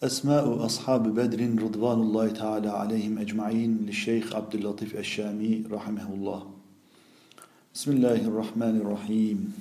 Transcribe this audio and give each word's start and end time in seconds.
أسماء 0.00 0.64
أصحاب 0.66 1.14
بدر 1.14 1.62
رضوان 1.62 2.00
الله 2.00 2.28
تعالى 2.28 2.68
عليهم 2.68 3.18
أجمعين 3.18 3.84
للشيخ 3.86 4.36
عبد 4.36 4.54
اللطيف 4.54 4.96
الشامي 4.96 5.64
رحمه 5.72 6.08
الله 6.14 6.42
بسم 7.74 7.90
الله 7.92 8.20
الرحمن 8.32 8.76
الرحيم 8.80 9.52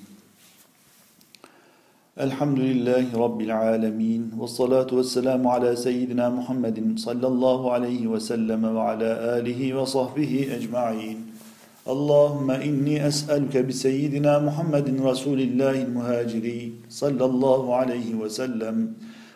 الحمد 2.19 2.59
لله 2.59 3.05
رب 3.19 3.41
العالمين 3.41 4.31
والصلاة 4.37 4.87
والسلام 4.91 5.47
على 5.47 5.75
سيدنا 5.75 6.29
محمد 6.29 6.93
صلى 6.95 7.27
الله 7.27 7.71
عليه 7.71 8.07
وسلم 8.07 8.65
وعلى 8.65 9.09
آله 9.39 9.73
وصحبه 9.73 10.33
أجمعين 10.55 11.17
اللهم 11.87 12.51
إني 12.51 13.07
أسألك 13.07 13.57
بسيدنا 13.57 14.39
محمد 14.39 15.01
رسول 15.01 15.39
الله 15.41 15.81
المهاجرين 15.81 16.71
صلى 16.89 17.25
الله 17.25 17.75
عليه 17.75 18.15
وسلم 18.15 18.93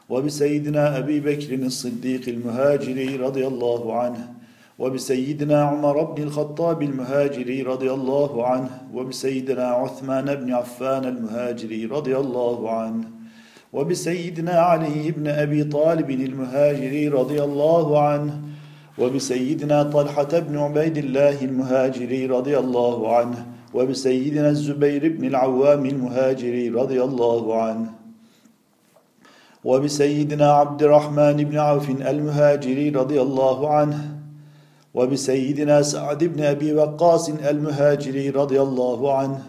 وبسيدنا 0.10 0.98
أبي 0.98 1.20
بكر 1.20 1.54
الصديق 1.54 2.22
المهاجري 2.28 3.16
رضي 3.16 3.48
الله 3.48 4.00
عنه 4.00 4.34
وبسيدنا 4.80 5.64
عمر 5.64 6.04
بن 6.04 6.24
الخطاب 6.24 6.82
المهاجري 6.82 7.62
رضي 7.62 7.92
الله 7.92 8.48
عنه 8.48 8.70
وبسيدنا 8.94 9.68
عثمان 9.68 10.36
بن 10.36 10.54
عفان 10.54 11.06
المهاجري 11.06 11.86
رضي 11.86 12.18
الله 12.18 12.72
عنه 12.72 13.04
وبسيدنا 13.74 14.52
علي 14.52 15.12
بن 15.12 15.28
أبي 15.28 15.64
طالب 15.64 16.12
المهاجري 16.12 17.08
رضي 17.08 17.44
الله 17.44 18.02
عنه 18.02 18.42
وبسيدنا 18.98 19.84
طلحة 19.84 20.40
بن 20.40 20.58
عبيد 20.58 20.98
الله 20.98 21.42
المهاجري 21.42 22.26
رضي 22.26 22.58
الله 22.60 23.16
عنه 23.18 23.46
وبسيدنا 23.74 24.50
الزبير 24.50 25.18
بن 25.18 25.26
العوام 25.26 25.86
المهاجري 25.86 26.70
رضي 26.70 27.04
الله 27.04 27.62
عنه. 27.64 28.03
وبسيدنا 29.66 30.52
عبد 30.52 30.84
الرحمن 30.84 31.38
بن 31.44 31.58
عوف 31.58 31.90
المهاجري 31.90 32.90
رضي 32.90 33.22
الله 33.22 33.70
عنه 33.74 34.20
وبسيدنا 34.94 35.82
سعد 35.82 36.24
بن 36.24 36.44
أبي 36.44 36.74
وقاص 36.74 37.30
المهاجري 37.30 38.30
رضي 38.30 38.62
الله 38.62 39.18
عنه 39.18 39.42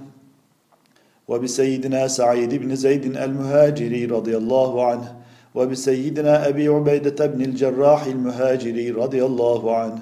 وبسيدنا 1.29 2.09
سعيد 2.09 2.55
بن 2.55 2.75
زيد 2.75 3.17
المهاجري 3.17 4.05
رضي 4.07 4.37
الله 4.37 4.87
عنه 4.87 5.17
وبسيدنا 5.55 6.49
أبي 6.49 6.69
عبيدة 6.69 7.27
بن 7.27 7.43
الجراح 7.43 8.05
المهاجري 8.05 8.91
رضي 8.91 9.25
الله 9.25 9.77
عنه 9.77 9.99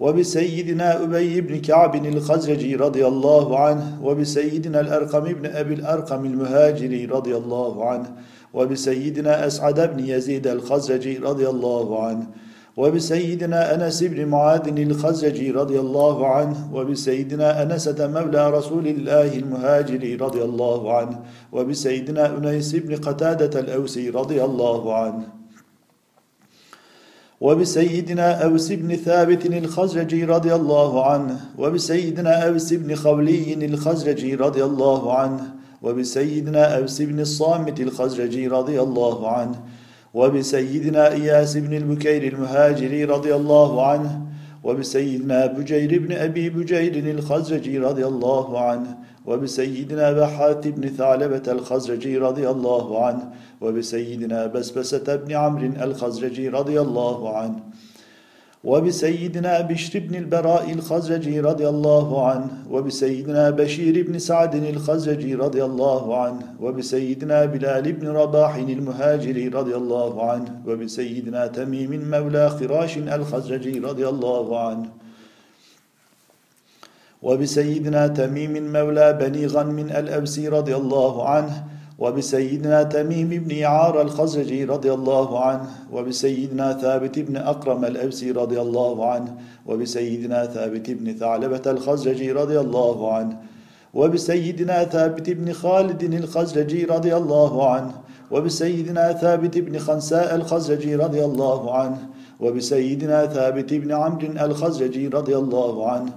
وبسيدنا 0.00 1.02
أبي 1.02 1.40
بن 1.40 1.60
كعب 1.60 2.06
الخزرجي 2.06 2.76
رضي 2.76 3.06
الله 3.06 3.58
عنه 3.58 3.98
وبسيدنا 4.02 4.80
الأرقم 4.80 5.20
بن 5.20 5.46
أبي 5.46 5.74
الأرقم 5.74 6.24
المهاجري 6.24 7.04
رضي 7.04 7.36
الله 7.36 7.88
عنه 7.88 8.16
وبسيدنا 8.54 9.46
أسعد 9.46 9.96
بن 9.96 10.04
يزيد 10.04 10.46
الخزرجي 10.46 11.18
رضي 11.18 11.48
الله 11.48 12.04
عنه 12.06 12.26
وبسيدنا 12.76 13.74
أنس 13.74 14.02
بن 14.02 14.26
معاذ 14.26 14.78
الخزرجي 14.78 15.50
رضي 15.50 15.80
الله 15.80 16.26
عنه 16.26 16.74
وبسيدنا 16.74 17.62
أنسة 17.62 18.06
مولى 18.06 18.50
رسول 18.50 18.86
الله 18.86 19.38
المهاجري 19.38 20.14
رضي 20.14 20.42
الله 20.42 20.96
عنه 20.96 21.20
وبسيدنا 21.52 22.36
أنيس 22.36 22.74
بن 22.74 22.96
قتادة 22.96 23.60
الأوسي 23.60 24.10
رضي 24.10 24.44
الله 24.44 24.94
عنه. 24.94 25.28
وبسيدنا 27.40 28.44
أوس 28.44 28.72
بن 28.72 28.96
ثابت 28.96 29.46
الخزرجي 29.46 30.24
رضي 30.24 30.54
الله 30.54 31.10
عنه 31.10 31.40
وبسيدنا 31.58 32.48
أوس 32.48 32.72
بن 32.72 32.94
خولي 32.94 33.54
الخزرجي 33.54 34.34
رضي 34.34 34.64
الله 34.64 35.18
عنه 35.18 35.54
وبسيدنا 35.82 36.78
أوس 36.78 37.02
بن 37.02 37.20
الصامت 37.20 37.80
الخزرجي 37.80 38.48
رضي 38.48 38.80
الله 38.80 39.28
عنه 39.28 39.60
وبسيدنا 40.14 41.12
إياس 41.12 41.56
بن 41.56 41.76
البكير 41.76 42.32
المهاجري 42.32 43.04
رضي 43.04 43.34
الله 43.34 43.86
عنه 43.86 44.20
وبسيدنا 44.64 45.46
بجير 45.46 45.98
بن 45.98 46.12
أبي 46.12 46.50
بجير 46.50 46.94
الخزرجي 47.14 47.78
رضي 47.78 48.06
الله 48.06 48.60
عنه 48.60 48.96
وبسيدنا 49.26 50.12
بحات 50.12 50.68
بن 50.68 50.88
ثعلبة 50.88 51.42
الخزرجي 51.48 52.18
رضي 52.18 52.50
الله 52.50 53.06
عنه 53.06 53.30
وبسيدنا 53.60 54.46
بسبسة 54.46 55.16
بن 55.16 55.32
عمرو 55.32 55.66
الخزرجي 55.66 56.48
رضي 56.48 56.80
الله 56.80 57.36
عنه. 57.36 57.60
وبسيدنا 58.64 59.60
بشر 59.60 59.98
بن 59.98 60.14
البراء 60.14 60.72
الخزرجي 60.72 61.40
رضي 61.40 61.68
الله 61.68 62.26
عنه 62.28 62.48
وبسيدنا 62.70 63.50
بشير 63.50 64.06
بن 64.06 64.18
سعد 64.18 64.54
الخزرجي 64.54 65.34
رضي 65.34 65.64
الله 65.64 66.22
عنه 66.22 66.54
وبسيدنا 66.60 67.44
بلال 67.44 67.92
بن 67.92 68.08
رباح 68.08 68.54
المهاجري 68.54 69.48
رضي 69.48 69.76
الله 69.76 70.30
عنه 70.30 70.60
وبسيدنا 70.66 71.46
تميم 71.46 72.10
مولى 72.10 72.50
خراش 72.50 72.98
الخزرجي 72.98 73.78
رضي 73.78 74.08
الله 74.08 74.60
عنه 74.68 74.88
وبسيدنا 77.22 78.06
تميم 78.06 78.72
مولى 78.72 79.12
بني 79.12 79.46
غنم 79.46 79.78
الأبسي 79.78 80.48
رضي 80.48 80.76
الله 80.76 81.28
عنه 81.28 81.71
وبسيدنا 81.98 82.82
تميم 82.82 83.28
بن 83.28 83.62
عار 83.64 84.02
الخزرجي 84.02 84.64
رضي 84.64 84.92
الله 84.92 85.44
عنه 85.44 85.66
وبسيدنا 85.92 86.72
ثابت 86.72 87.18
بن 87.18 87.36
أقرم 87.36 87.84
الأوسي 87.84 88.30
رضي 88.30 88.60
الله 88.60 89.10
عنه 89.10 89.34
وبسيدنا 89.66 90.46
ثابت 90.46 90.90
بن 90.90 91.12
ثعلبة 91.12 91.62
الخزرجي 91.66 92.32
رضي 92.32 92.60
الله 92.60 93.14
عنه 93.14 93.36
وبسيدنا 93.94 94.84
ثابت 94.84 95.30
بن 95.30 95.52
خالد 95.52 96.02
الخزرجي 96.02 96.84
رضي 96.84 97.16
الله 97.16 97.70
عنه 97.70 97.92
وبسيدنا 98.30 99.12
ثابت 99.12 99.58
بن 99.58 99.78
خنساء 99.78 100.34
الخزرجي 100.34 100.94
رضي 100.96 101.24
الله 101.24 101.74
عنه 101.74 101.98
وبسيدنا 102.40 103.26
ثابت 103.26 103.74
بن 103.74 103.92
عمرو 103.92 104.28
الخزرجي 104.46 105.08
رضي 105.08 105.36
الله 105.36 105.90
عنه 105.90 106.10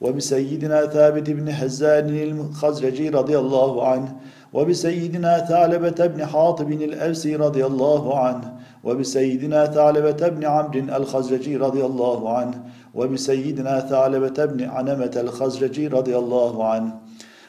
وبسيدنا 0.00 0.86
ثابت 0.86 1.30
بن 1.30 1.52
حزان 1.52 2.08
الخزرجي 2.08 3.08
رضي 3.08 3.38
الله 3.38 3.88
عنه 3.88 4.16
وبسيدنا 4.52 5.38
ثعلبة 5.38 6.06
بن 6.06 6.26
حاطب 6.26 6.72
الأوسي 6.72 7.36
رضي 7.36 7.66
الله 7.66 8.18
عنه 8.18 8.52
وبسيدنا 8.84 9.66
ثعلبة 9.66 10.28
بن 10.28 10.44
عمرو 10.44 10.96
الخزرجي 10.96 11.56
رضي 11.56 11.84
الله 11.84 12.36
عنه 12.36 12.62
وبسيدنا 12.94 13.80
ثعلبة 13.80 14.44
بن 14.44 14.64
عنمة 14.64 15.12
الخزرجي 15.16 15.86
رضي 15.88 16.16
الله 16.18 16.64
عنه 16.64 16.94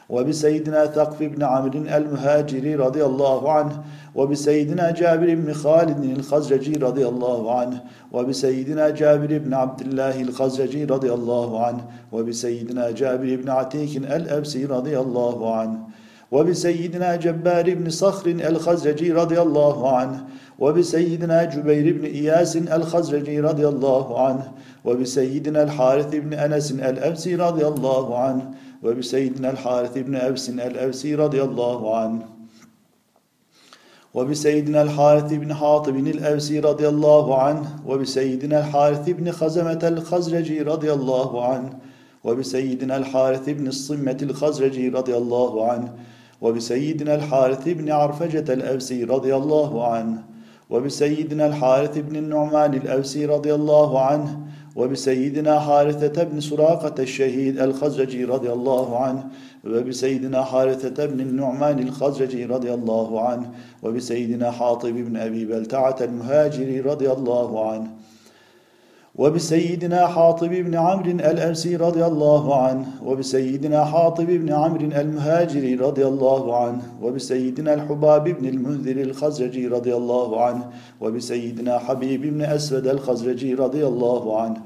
وبسيدنا 0.08 0.86
ثقف 0.86 1.22
بن 1.22 1.42
عمرو 1.42 1.78
المهاجري 1.78 2.74
رضي 2.74 3.04
الله 3.04 3.52
عنه 3.52 3.82
وبسيدنا 4.14 4.90
جابر 4.90 5.34
بن 5.34 5.52
خالد 5.52 6.04
الخزرجي 6.04 6.72
رضي 6.72 7.08
الله 7.08 7.58
عنه 7.58 7.80
وبسيدنا 8.12 8.90
جابر 8.90 9.38
بن 9.38 9.54
عبد 9.54 9.80
الله 9.80 10.20
الخزرجي 10.20 10.84
رضي 10.84 11.12
الله 11.12 11.66
عنه 11.66 11.84
وبسيدنا 12.12 12.90
جابر 12.90 13.36
بن 13.36 13.50
عتيك 13.50 13.96
الأبسي 13.96 14.64
رضي 14.64 14.98
الله 14.98 15.54
عنه. 15.54 15.78
وبسيدنا 16.32 17.16
جبار 17.16 17.74
بن 17.74 17.90
صخر 17.90 18.30
الخزرجي 18.30 19.12
رضي 19.12 19.40
الله 19.40 19.96
عنه 19.96 20.24
وبسيدنا 20.58 21.44
جبير 21.44 21.98
بن 21.98 22.04
إياس 22.04 22.56
الخزرجي 22.56 23.40
رضي 23.40 23.68
الله 23.68 24.26
عنه 24.26 24.52
وبسيدنا 24.84 25.62
الحارث 25.62 26.14
بن 26.14 26.32
أنس 26.32 26.72
الأوسي 26.72 27.34
رضي 27.34 27.66
الله 27.66 28.18
عنه 28.18 28.50
وبسيدنا 28.84 29.50
الحارث 29.50 29.98
بن 29.98 30.14
أوس 30.14 30.50
الأوسي 30.50 31.14
رضي 31.14 31.42
الله 31.42 31.96
عنه. 31.96 32.22
وبسيدنا 34.14 34.82
الحارث 34.82 35.32
بن 35.32 35.54
حاطب 35.54 35.96
الأوسي 35.96 36.60
رضي 36.60 36.88
الله 36.88 37.42
عنه 37.42 37.76
وبسيدنا 37.86 38.58
الحارث 38.58 39.10
بن 39.10 39.32
خزمة 39.32 39.80
الخزرجي 39.82 40.62
رضي 40.62 40.92
الله 40.92 41.44
عنه 41.44 41.78
وبسيدنا 42.24 42.96
الحارث 42.96 43.48
بن 43.48 43.66
الصمة 43.66 44.18
الخزرجي 44.22 44.88
رضي 44.88 45.16
الله 45.16 45.70
عنه 45.70 45.92
وبسيدنا 46.44 47.14
الحارث 47.14 47.68
بن 47.68 47.90
عرفجة 47.90 48.52
الأوسي 48.52 49.04
رضي 49.04 49.36
الله 49.36 49.86
عنه 49.88 50.22
وبسيدنا 50.70 51.46
الحارث 51.46 51.98
بن 51.98 52.16
النعمان 52.16 52.74
الأوسي 52.74 53.26
رضي 53.26 53.54
الله 53.54 54.00
عنه 54.00 54.40
وبسيدنا 54.76 55.60
حارثة 55.60 56.24
بن 56.24 56.40
سراقة 56.40 57.02
الشهيد 57.02 57.60
الخزرجي 57.60 58.24
رضي 58.24 58.52
الله 58.52 58.98
عنه 58.98 59.24
وبسيدنا 59.64 60.44
حارثة 60.44 61.06
بن 61.06 61.20
النعمان 61.20 61.78
الخزرجي 61.78 62.44
رضي 62.44 62.74
الله 62.74 63.28
عنه 63.28 63.50
وبسيدنا 63.82 64.50
حاطب 64.50 64.94
بن 64.94 65.16
أبي 65.16 65.44
بلتعة 65.44 65.96
المهاجري 66.00 66.80
رضي 66.80 67.12
الله 67.12 67.70
عنه 67.70 67.90
وبسيدنا 69.14 70.06
حاطب 70.06 70.48
بن 70.48 70.74
عمرو 70.74 71.10
الأوسي 71.10 71.76
رضي 71.76 72.04
الله 72.06 72.62
عنه 72.62 72.86
وبسيدنا 73.04 73.84
حاطب 73.84 74.26
بن 74.26 74.52
عمرو 74.52 74.80
المهاجري 74.80 75.74
رضي 75.74 76.06
الله 76.06 76.56
عنه 76.56 76.82
وبسيدنا 77.02 77.74
الحباب 77.74 78.24
بن 78.24 78.48
المنذر 78.48 79.02
الخزرجي 79.02 79.66
رضي 79.66 79.94
الله 79.94 80.44
عنه 80.44 80.70
وبسيدنا 81.00 81.78
حبيب 81.78 82.22
بن 82.22 82.42
أسود 82.42 82.86
الخزرجي 82.86 83.54
رضي 83.54 83.86
الله 83.86 84.40
عنه 84.40 84.56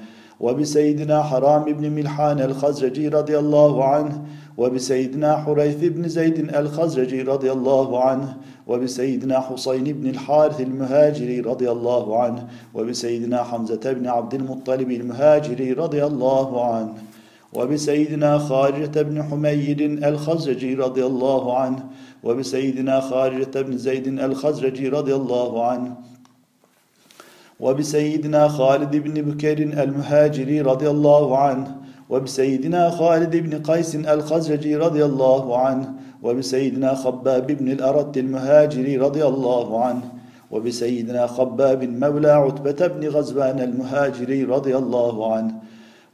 وبسيدنا 0.40 1.22
حرام 1.22 1.64
بن 1.64 1.90
ملحان 1.90 2.40
الخزرجي 2.40 3.08
رضي 3.08 3.38
الله 3.38 3.84
عنه 3.84 4.22
وبسيدنا 4.58 5.37
حريث 5.37 5.76
بن 5.76 6.08
زيد 6.08 6.55
الخزرجي 6.55 7.22
رضي 7.22 7.52
الله 7.52 8.05
عنه 8.05 8.37
وبسيدنا 8.66 9.40
حسين 9.40 9.84
بن 9.84 10.06
الحارث 10.10 10.60
المهاجري 10.60 11.40
رضي 11.40 11.70
الله 11.70 12.22
عنه 12.22 12.49
وبسيدنا 12.75 13.43
حمزة 13.43 13.93
بن 13.93 14.06
عبد 14.06 14.34
المطلب 14.34 14.90
المهاجري 14.90 15.72
رضي 15.72 16.05
الله 16.05 16.75
عنه 16.75 16.94
وبسيدنا 17.52 18.38
خارجة 18.38 19.02
بن 19.02 19.22
حميد 19.22 19.81
الخزرجي 19.81 20.75
رضي 20.75 21.06
الله 21.06 21.58
عنه 21.58 21.84
وبسيدنا 22.25 23.00
خارجة 23.00 23.60
بن 23.62 23.78
زيد 23.78 24.06
الخزرجي 24.06 24.88
رضي 24.88 25.14
الله 25.14 25.66
عنه 25.66 25.96
وبسيدنا 27.60 28.49
خالد 28.49 28.96
بن 28.96 29.14
بكير 29.22 29.58
المهاجري 29.58 30.60
رضي 30.60 30.90
الله 30.90 31.38
عنه 31.38 31.88
وبسيدنا 32.10 32.90
خالد 32.90 33.37
بن 33.37 33.62
قيس 33.62 33.96
الخزرجي 33.96 34.76
رضي 34.76 35.05
الله 35.05 35.58
عنه 35.58 35.93
وبسيدنا 36.22 36.94
خباب 36.94 37.46
بن 37.46 37.72
الأرت 37.72 38.19
المهاجري 38.19 38.96
رضي 38.96 39.26
الله 39.26 39.84
عنه 39.84 40.02
وبسيدنا 40.50 41.26
خباب 41.26 41.84
مولى 41.84 42.31
عتبة 42.31 42.87
بن 42.87 43.08
غزوان 43.08 43.60
المهاجري 43.60 44.44
رضي 44.44 44.76
الله 44.76 45.34
عنه 45.34 45.55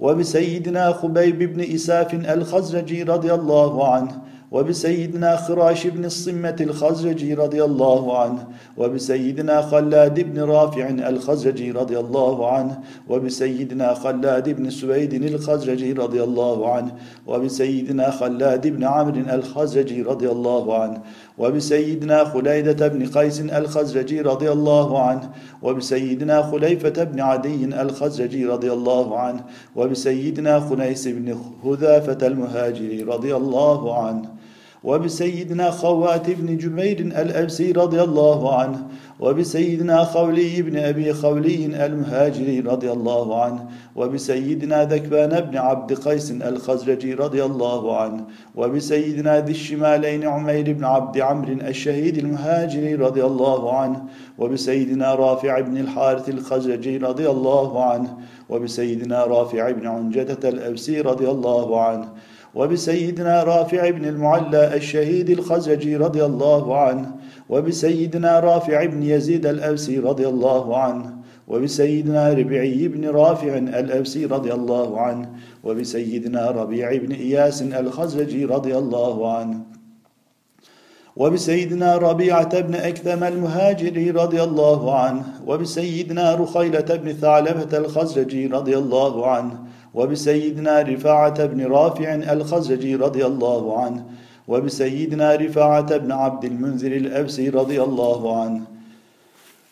وبسيدنا 0.00 0.92
خبيب 0.92 1.38
بن 1.38 1.74
إساف 1.74 2.14
الخزرجي 2.14 3.02
رضي 3.02 3.34
الله 3.34 3.94
عنه 3.94 4.22
وبسيدنا 4.54 5.36
خراش 5.36 5.86
بن 5.86 6.04
الصمة 6.04 6.56
الخزرجي 6.60 7.34
رضي 7.34 7.64
الله 7.64 8.18
عنه 8.18 8.46
وبسيدنا 8.76 9.62
خلاد 9.62 10.20
بن 10.20 10.42
رافع 10.42 10.88
الخزرجي 10.88 11.70
رضي 11.70 11.98
الله 11.98 12.50
عنه 12.50 12.80
وبسيدنا 13.08 13.94
خلاد 13.94 14.48
بن 14.48 14.70
سويد 14.70 15.14
الخزرجي 15.14 15.92
رضي 15.92 16.22
الله 16.22 16.72
عنه 16.72 16.92
وبسيدنا 17.26 18.10
خلاد 18.10 18.66
بن 18.66 18.84
عمرو 18.84 19.34
الخزرجي 19.34 20.02
رضي 20.02 20.30
الله 20.30 20.78
عنه 20.78 21.00
وبسيدنا 21.38 22.24
خليدة 22.24 22.88
بن 22.88 23.06
قيس 23.06 23.40
الخزرجي 23.40 24.20
رضي 24.20 24.52
الله 24.52 25.02
عنه 25.02 25.30
وبسيدنا 25.62 26.42
خليفة 26.42 27.04
بن 27.04 27.20
عدي 27.20 27.64
الخزرجي 27.64 28.46
رضي 28.46 28.72
الله 28.72 29.18
عنه 29.18 29.40
وبسيدنا 29.76 30.60
خنيس 30.60 31.08
بن 31.08 31.36
هذافة 31.64 32.26
المهاجري 32.26 33.02
رضي 33.02 33.36
الله 33.36 34.04
عنه. 34.04 34.43
وبسيدنا 34.84 35.70
خوات 35.70 36.30
بن 36.30 36.56
جبير 36.56 37.00
الأبسي 37.00 37.72
رضي 37.72 38.02
الله 38.02 38.58
عنه 38.58 38.86
وبسيدنا 39.20 40.04
خولي 40.04 40.62
بن 40.62 40.76
أبي 40.76 41.12
خولي 41.12 41.86
المهاجري 41.86 42.60
رضي 42.60 42.92
الله 42.92 43.42
عنه 43.42 43.68
وبسيدنا 43.96 44.84
ذكبان 44.84 45.40
بن 45.40 45.56
عبد 45.56 45.92
قيس 45.92 46.30
الخزرجي 46.30 47.14
رضي 47.14 47.44
الله 47.44 48.00
عنه 48.00 48.24
وبسيدنا 48.54 49.40
ذي 49.40 49.52
الشمالين 49.52 50.26
عمير 50.26 50.72
بن 50.72 50.84
عبد 50.84 51.18
عمرو 51.18 51.52
الشهيد 51.52 52.18
المهاجري 52.18 52.94
رضي 52.94 53.24
الله 53.24 53.78
عنه 53.78 54.04
وبسيدنا 54.38 55.14
رافع 55.14 55.60
بن 55.60 55.76
الحارث 55.76 56.28
الخزرجي 56.28 56.96
رضي 56.96 57.30
الله 57.30 57.84
عنه 57.84 58.18
وبسيدنا 58.48 59.24
رافع 59.24 59.70
بن 59.70 59.86
عنجدة 59.86 60.48
الأبسي 60.48 61.00
رضي 61.00 61.28
الله 61.30 61.80
عنه 61.80 62.08
وبسيدنا 62.54 63.42
رافع 63.42 63.90
بن 63.90 64.04
المعلى 64.04 64.76
الشهيد 64.76 65.30
الخزرجي 65.30 65.96
رضي 65.96 66.24
الله 66.24 66.78
عنه 66.78 67.14
وبسيدنا 67.48 68.40
رافع 68.40 68.84
بن 68.84 69.02
يزيد 69.02 69.46
الأوسي 69.46 69.98
رضي 69.98 70.28
الله 70.28 70.78
عنه 70.78 71.16
وبسيدنا 71.48 72.32
ربيعي 72.32 72.88
بن 72.88 73.08
رافع 73.08 73.58
الأوسي 73.58 74.24
رضي 74.26 74.52
الله 74.52 75.00
عنه 75.00 75.30
وبسيدنا 75.64 76.50
ربيع 76.50 76.96
بن 76.96 77.12
إياس 77.12 77.62
الخزرجي 77.62 78.44
رضي 78.44 78.78
الله 78.78 79.36
عنه 79.36 79.60
وبسيدنا 81.16 81.96
ربيعة 81.96 82.60
بن 82.60 82.74
أكثم 82.74 83.24
المهاجري 83.24 84.10
رضي 84.10 84.42
الله 84.42 84.98
عنه 84.98 85.24
وبسيدنا 85.46 86.34
رخيلة 86.34 86.96
بن 86.96 87.12
ثعلبة 87.12 87.78
الخزرجي 87.78 88.46
رضي 88.46 88.78
الله 88.78 89.30
عنه 89.30 89.63
وبسيدنا 89.94 90.80
رفاعة 90.82 91.46
بن 91.46 91.66
رافع 91.66 92.14
الخزرجي 92.14 92.94
رضي 92.94 93.26
الله 93.26 93.80
عنه 93.80 94.04
وبسيدنا 94.48 95.34
رفاعة 95.34 95.96
بن 95.96 96.12
عبد 96.12 96.44
المنذر 96.44 96.92
الأبسي 96.92 97.48
رضي 97.48 97.82
الله 97.82 98.42
عنه 98.42 98.60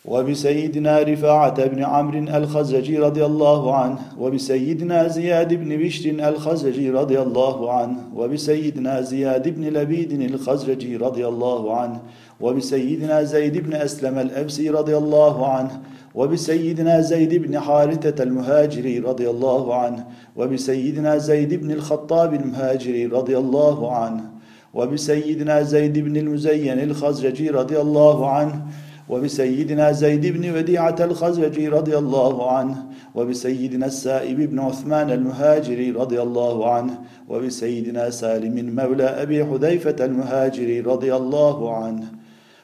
وبسيدنا 0.04 0.98
رفاعة 1.02 1.66
بن 1.66 1.84
عمرو 1.84 2.18
الخزرجي 2.18 2.98
رضي 2.98 3.24
الله 3.24 3.74
عنه 3.74 3.98
وبسيدنا 4.18 5.08
زياد 5.08 5.54
بن 5.54 5.76
بشر 5.76 6.10
الخزرجي 6.10 6.90
رضي 6.90 7.20
الله 7.20 7.72
عنه 7.72 7.96
وبسيدنا 8.16 9.00
زياد 9.00 9.48
بن 9.48 9.64
لبيد 9.64 10.12
الخزرجي 10.12 10.96
رضي 10.96 11.26
الله 11.26 11.76
عنه 11.76 12.00
وبسيدنا 12.40 13.22
زيد 13.22 13.58
بن 13.58 13.74
أسلم 13.74 14.18
الأبسي 14.18 14.70
رضي 14.70 14.96
الله 14.96 15.52
عنه 15.52 15.80
وبسيدنا 16.14 17.00
زيد 17.00 17.34
بن 17.34 17.60
حارثة 17.60 18.22
المهاجري 18.22 18.98
رضي 18.98 19.30
الله 19.30 19.74
عنه 19.74 20.06
وبسيدنا 20.36 21.18
زيد 21.18 21.54
بن 21.54 21.70
الخطاب 21.70 22.34
المهاجري 22.34 23.06
رضي 23.06 23.38
الله 23.38 23.96
عنه 23.96 24.30
وبسيدنا 24.74 25.62
زيد 25.62 25.98
بن 25.98 26.16
المزين 26.16 26.78
الخزرجي 26.78 27.50
رضي 27.50 27.80
الله 27.80 28.30
عنه 28.30 28.66
وبسيدنا 29.08 29.92
زيد 29.92 30.26
بن 30.26 30.56
وديعة 30.56 30.96
الخزرجي 31.00 31.68
رضي 31.68 31.98
الله 31.98 32.50
عنه 32.50 32.86
وبسيدنا 33.14 33.86
السائب 33.86 34.40
بن 34.50 34.58
عثمان 34.58 35.10
المهاجري 35.10 35.90
رضي 35.90 36.22
الله 36.22 36.72
عنه 36.72 36.98
وبسيدنا 37.28 38.10
سالم 38.10 38.74
مولى 38.76 39.04
أبي 39.04 39.44
حذيفة 39.44 40.04
المهاجري 40.04 40.80
رضي 40.80 41.16
الله 41.16 41.76
عنه. 41.76 42.21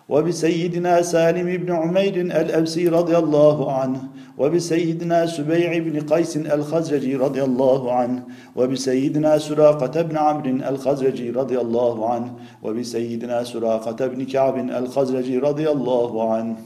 وبسيدنا 0.08 1.02
سالم 1.02 1.56
بن 1.56 1.72
عمير 1.72 2.14
الأبسي 2.20 2.88
رضي 2.88 3.16
الله 3.16 3.72
عنه 3.72 4.02
وبسيدنا 4.38 5.26
سبيع 5.26 5.78
بن 5.78 6.00
قيس 6.00 6.36
الخزرجي 6.36 7.16
رضي 7.16 7.42
الله 7.44 7.92
عنه 7.92 8.22
وبسيدنا 8.56 9.38
سراقة 9.38 10.02
بن 10.02 10.16
عمرو 10.16 10.50
الخزرجي 10.50 11.30
رضي 11.30 11.60
الله 11.60 12.10
عنه 12.10 12.34
وبسيدنا 12.62 13.44
سراقة 13.44 14.06
بن 14.06 14.24
كعب 14.24 14.58
الخزرجي 14.58 15.38
رضي 15.38 15.70
الله 15.70 16.32
عنه. 16.32 16.56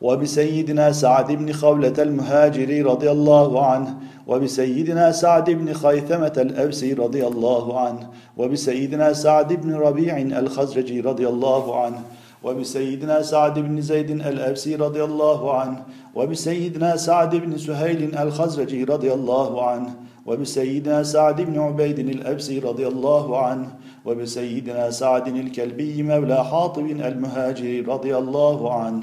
وبسيدنا 0.00 0.92
سعد 0.92 1.32
بن 1.32 1.52
خولة 1.52 1.94
المهاجري 1.98 2.82
رضي 2.82 3.10
الله 3.10 3.66
عنه 3.66 3.94
وبسيدنا 4.26 5.12
سعد 5.12 5.50
بن 5.50 5.72
خيثمة 5.72 6.32
الأبسي 6.36 6.92
رضي 6.92 7.26
الله 7.26 7.80
عنه 7.80 8.08
وبسيدنا 8.36 9.12
سعد 9.12 9.52
بن 9.52 9.74
ربيع 9.74 10.18
الخزرجي 10.18 11.00
رضي 11.00 11.28
الله 11.28 11.84
عنه 11.84 12.02
وبسيدنا 12.44 13.22
سعد 13.22 13.58
بن 13.58 13.80
زيد 13.80 14.10
الأبسي 14.10 14.76
رضي 14.76 15.04
الله 15.04 15.54
عنه 15.60 15.82
وبسيدنا 16.14 16.96
سعد 16.96 17.36
بن 17.36 17.58
سهيل 17.58 18.18
الخزرجي 18.18 18.84
رضي 18.84 19.12
الله 19.12 19.68
عنه 19.68 19.94
وبسيدنا 20.26 21.02
سعد 21.02 21.40
بن 21.40 21.58
عبيد 21.58 21.98
الأبسي 21.98 22.58
رضي 22.58 22.88
الله 22.88 23.38
عنه 23.46 23.68
وبسيدنا 24.04 24.90
سعد 24.90 25.28
الكلبي 25.28 26.02
مولى 26.02 26.44
حاطب 26.44 26.86
المهاجري 26.86 27.80
رضي 27.80 28.16
الله 28.16 28.74
عنه 28.74 29.02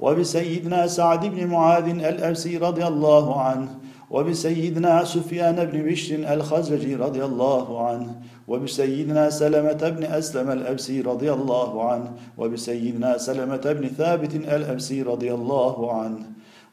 وبسيدنا 0.00 0.86
سعد 0.86 1.26
بن 1.26 1.46
معاذ 1.46 1.88
الأبسي 1.88 2.56
رضي 2.56 2.86
الله 2.86 3.40
عنه 3.40 3.68
وبسيدنا 4.10 5.04
سفيان 5.04 5.64
بن 5.64 5.82
بشر 5.82 6.34
الخزرجي 6.34 6.94
رضي 6.94 7.24
الله 7.24 7.86
عنه 7.86 8.20
وبسيدنا 8.48 9.30
سلمة 9.30 9.88
بن 9.88 10.04
أسلم 10.04 10.50
الأبسي 10.50 11.00
رضي 11.00 11.32
الله 11.32 11.90
عنه 11.90 12.12
وبسيدنا 12.38 13.18
سلمة 13.18 13.72
بن 13.72 13.88
ثابت 13.88 14.34
الأبسي 14.34 15.02
رضي 15.02 15.34
الله 15.34 15.92
عنه 15.92 16.18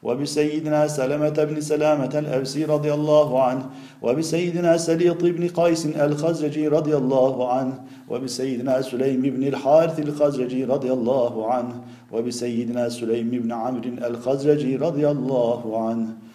وبسيدنا 0.02 0.86
سلمة 0.86 1.44
بن 1.44 1.60
سلامة 1.60 2.18
الأبسي 2.18 2.64
رضي 2.64 2.94
الله 2.94 3.42
عنه 3.42 3.70
وبسيدنا 4.02 4.76
سليط 4.76 5.24
بن 5.24 5.48
قيس 5.48 5.86
الخزرجي 5.86 6.68
رضي 6.68 6.96
الله 6.96 7.52
عنه 7.52 7.80
وبسيدنا 8.10 8.82
سليم 8.82 9.22
بن 9.22 9.42
الحارث 9.42 9.98
الخزرجي 9.98 10.64
رضي 10.64 10.92
الله 10.92 11.52
عنه 11.52 11.80
وبسيدنا 12.12 12.88
سليم 12.88 13.30
بن 13.30 13.52
عمرو 13.52 13.90
الخزرجي 14.06 14.76
رضي 14.76 15.10
الله 15.10 15.88
عنه. 15.88 16.25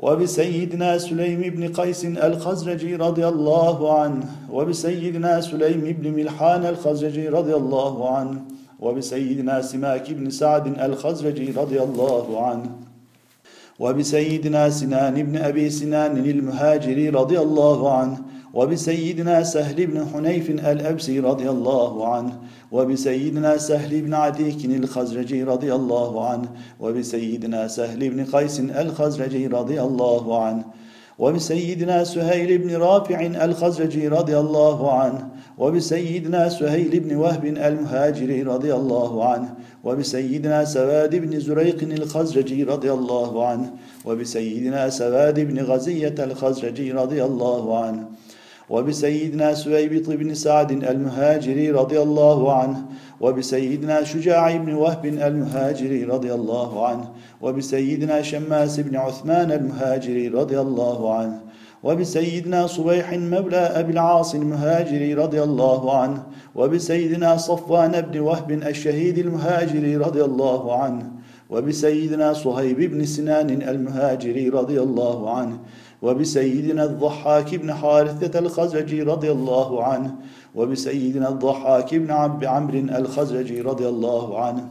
وبسيدنا 0.00 0.98
سليم 0.98 1.40
بن 1.40 1.72
قيس 1.72 2.04
الخزرجي 2.04 2.96
رضي 2.96 3.28
الله 3.28 4.00
عنه 4.00 4.24
وبسيدنا 4.52 5.40
سليم 5.40 5.80
بن 5.80 6.12
ملحان 6.12 6.66
الخزرجي 6.66 7.28
رضي 7.28 7.54
الله 7.54 8.16
عنه 8.16 8.42
وبسيدنا 8.80 9.62
سماك 9.62 10.12
بن 10.12 10.30
سعد 10.30 10.66
الخزرجي 10.80 11.50
رضي 11.50 11.82
الله 11.82 12.46
عنه 12.46 12.70
وبسيدنا 13.78 14.70
سنان 14.70 15.22
بن 15.22 15.36
أبي 15.36 15.70
سنان 15.70 16.16
المهاجري 16.16 17.08
رضي 17.08 17.38
الله 17.40 17.92
عنه 17.92 18.18
وبسيدنا 18.54 19.42
سهل 19.42 19.86
بن 19.86 20.06
حنيف 20.14 20.50
الأبسي 20.50 21.20
رضي 21.20 21.50
الله 21.50 22.14
عنه 22.14 22.38
وبسيدنا 22.72 23.56
سهل 23.56 24.00
بن 24.00 24.14
عتيك 24.14 24.64
الخزرجي 24.64 25.42
رضي 25.42 25.74
الله 25.74 26.28
عنه 26.28 26.48
وبسيدنا 26.80 27.68
سهل 27.68 28.10
بن 28.10 28.24
قيس 28.24 28.60
الخزرجي 28.60 29.46
رضي 29.46 29.82
الله 29.82 30.44
عنه 30.44 30.64
وبسيدنا 31.20 32.04
سهيل 32.04 32.58
بن 32.58 32.76
رافع 32.76 33.26
الخزرجي 33.26 34.08
رضي 34.08 34.38
الله 34.38 34.92
عنه 34.92 35.28
وبسيدنا 35.58 36.48
سهيل 36.48 37.00
بن 37.00 37.16
وهب 37.16 37.44
المهاجري 37.44 38.42
رضي 38.42 38.74
الله 38.74 39.24
عنه 39.24 39.54
وبسيدنا 39.84 40.64
سواد 40.64 41.16
بن 41.16 41.40
زريق 41.40 41.82
الخزرجي 41.82 42.64
رضي 42.64 42.92
الله 42.92 43.46
عنه 43.46 43.70
وبسيدنا 44.04 44.88
سواد 44.88 45.40
بن 45.40 45.58
غزية 45.58 46.14
الخزرجي 46.18 46.92
رضي 46.92 47.24
الله 47.24 47.84
عنه. 47.84 48.04
وبسيدنا 48.70 49.54
سويبط 49.54 50.10
بن 50.10 50.34
سعد 50.34 50.70
المهاجري 50.70 51.70
رضي 51.70 52.02
الله 52.02 52.52
عنه 52.52 52.82
وبسيدنا 53.20 54.04
شجاع 54.04 54.56
بن 54.56 54.74
وهب 54.74 55.06
المهاجري 55.06 56.04
رضي 56.04 56.34
الله 56.34 56.86
عنه 56.86 57.10
وبسيدنا 57.40 58.22
شماس 58.22 58.80
بن 58.80 58.96
عثمان 58.96 59.52
المهاجري 59.52 60.28
رضي 60.28 60.60
الله 60.60 61.14
عنه 61.14 61.40
وبسيدنا 61.82 62.66
صبيح 62.66 63.12
مولى 63.12 63.56
أبي 63.56 63.92
العاص 63.92 64.34
المهاجري 64.34 65.14
رضي 65.14 65.42
الله 65.42 65.96
عنه 65.96 66.22
وبسيدنا 66.54 67.36
صفوان 67.36 68.00
بن 68.00 68.20
وهب 68.20 68.50
الشهيد 68.50 69.18
المهاجري 69.18 69.96
رضي 69.96 70.24
الله 70.24 70.82
عنه 70.82 71.10
وبسيدنا 71.50 72.32
صهيب 72.32 72.80
بن 72.80 73.04
سنان 73.04 73.50
المهاجري 73.62 74.48
رضي 74.48 74.80
الله 74.80 75.36
عنه 75.36 75.58
وبسيدنا 76.02 76.84
الضحاك 76.84 77.54
بن 77.54 77.74
حارثة 77.74 78.38
الخزرجي 78.38 79.02
رضي 79.02 79.30
الله 79.32 79.84
عنه 79.84 80.14
وبسيدنا 80.54 81.28
الضحاك 81.28 81.94
بن 81.94 82.10
عبد 82.10 82.44
عمرو 82.44 82.78
الخزرجي 82.78 83.60
رضي 83.60 83.88
الله 83.88 84.44
عنه 84.44 84.68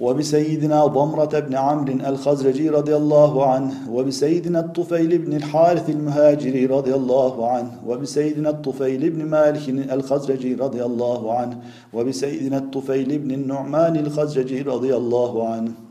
وبسيدنا 0.00 0.86
ضمرة 0.86 1.38
بن 1.38 1.54
عمرو 1.54 1.92
الخزرجي 1.92 2.68
رضي 2.68 2.96
الله 2.96 3.46
عنه 3.46 3.74
وبسيدنا 3.92 4.60
الطفيل 4.60 5.18
بن 5.18 5.32
الحارث 5.36 5.90
المهاجري 5.90 6.66
رضي 6.66 6.94
الله 6.94 7.50
عنه 7.50 7.70
وبسيدنا 7.86 8.50
الطفيل 8.50 9.10
بن 9.10 9.24
مالك 9.24 9.68
الخزرجي 9.68 10.54
رضي 10.54 10.84
الله 10.84 11.38
عنه 11.38 11.60
وبسيدنا 11.92 12.58
الطفيل 12.58 13.18
بن 13.18 13.30
النعمان 13.30 13.96
الخزرجي 13.96 14.62
رضي 14.62 14.96
الله 14.96 15.48
عنه. 15.48 15.87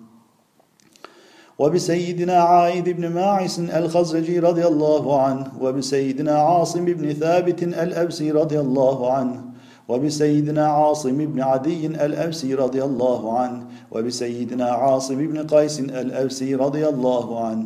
وبسيدنا 1.60 2.34
عائد 2.34 2.90
بن 2.90 3.08
ماعس 3.08 3.60
الخزرجي 3.60 4.40
رضي 4.40 4.68
الله 4.68 5.22
عنه 5.22 5.48
وبسيدنا 5.62 6.32
عاصم 6.32 6.86
بن 6.86 7.14
ثابت 7.14 7.64
الأبسي 7.64 8.32
رضي 8.32 8.60
الله 8.60 9.14
عنه 9.14 9.42
وبسيدنا 9.88 10.68
عاصم 10.68 11.18
بن 11.26 11.42
عدي 11.42 11.86
الأبسي 11.86 12.54
رضي 12.54 12.84
الله 12.84 13.40
عنه 13.40 13.64
وبسيدنا 13.92 14.66
عاصم 14.66 15.28
بن 15.28 15.48
قيس 15.48 15.80
الأبسي 15.80 16.56
رضي 16.56 16.88
الله 16.88 17.46
عنه 17.46 17.66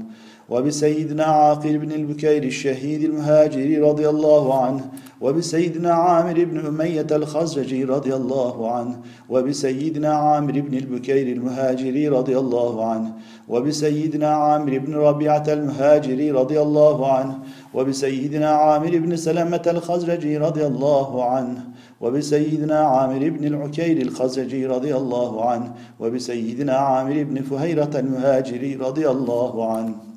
وبسيدنا 0.50 1.24
عاقل 1.24 1.78
بن 1.78 1.92
البكير 1.92 2.44
الشهيد 2.44 3.04
المهاجري 3.04 3.78
رضي 3.78 4.10
الله 4.10 4.64
عنه 4.64 4.86
وبسيدنا 5.22 5.94
عامر 5.94 6.44
بن 6.44 6.66
أمية 6.66 7.08
الخزرجي 7.12 7.84
رضي 7.84 8.16
الله 8.16 8.72
عنه 8.72 9.00
وبسيدنا 9.30 10.14
عامر 10.14 10.52
بن 10.52 10.78
البكير 10.78 11.28
المهاجري 11.28 12.08
رضي 12.08 12.38
الله 12.38 12.92
عنه 12.92 13.14
وبسيدنا 13.50 14.28
عامر 14.28 14.78
بن 14.78 14.96
ربيعة 14.96 15.44
المهاجري 15.48 16.32
رضي 16.32 16.62
الله 16.62 17.12
عنه 17.12 17.40
وبسيدنا 17.74 18.50
عامر 18.50 18.98
بن 18.98 19.16
سلمة 19.16 19.62
الخزرجي 19.68 20.38
رضي 20.38 20.68
الله 20.68 21.26
عنه 21.26 21.66
وبسيدنا 22.02 22.80
عامر 22.80 23.30
بن 23.30 23.46
العكير 23.46 24.02
الخزرجي 24.02 24.66
رضي 24.66 24.96
الله 24.96 25.50
عنه 25.50 25.74
وبسيدنا 26.00 26.74
عامر 26.74 27.24
بن 27.24 27.42
فهيرة 27.42 27.92
المهاجري 27.96 28.76
رضي 28.76 29.10
الله 29.10 29.72
عنه. 29.72 30.11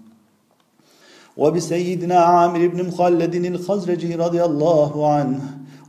وبسيدنا 1.36 2.14
عامر 2.14 2.66
بن 2.66 2.86
مخلد 2.88 3.34
الخزرجي 3.34 4.14
رضي 4.14 4.44
الله 4.44 5.14
عنه 5.14 5.40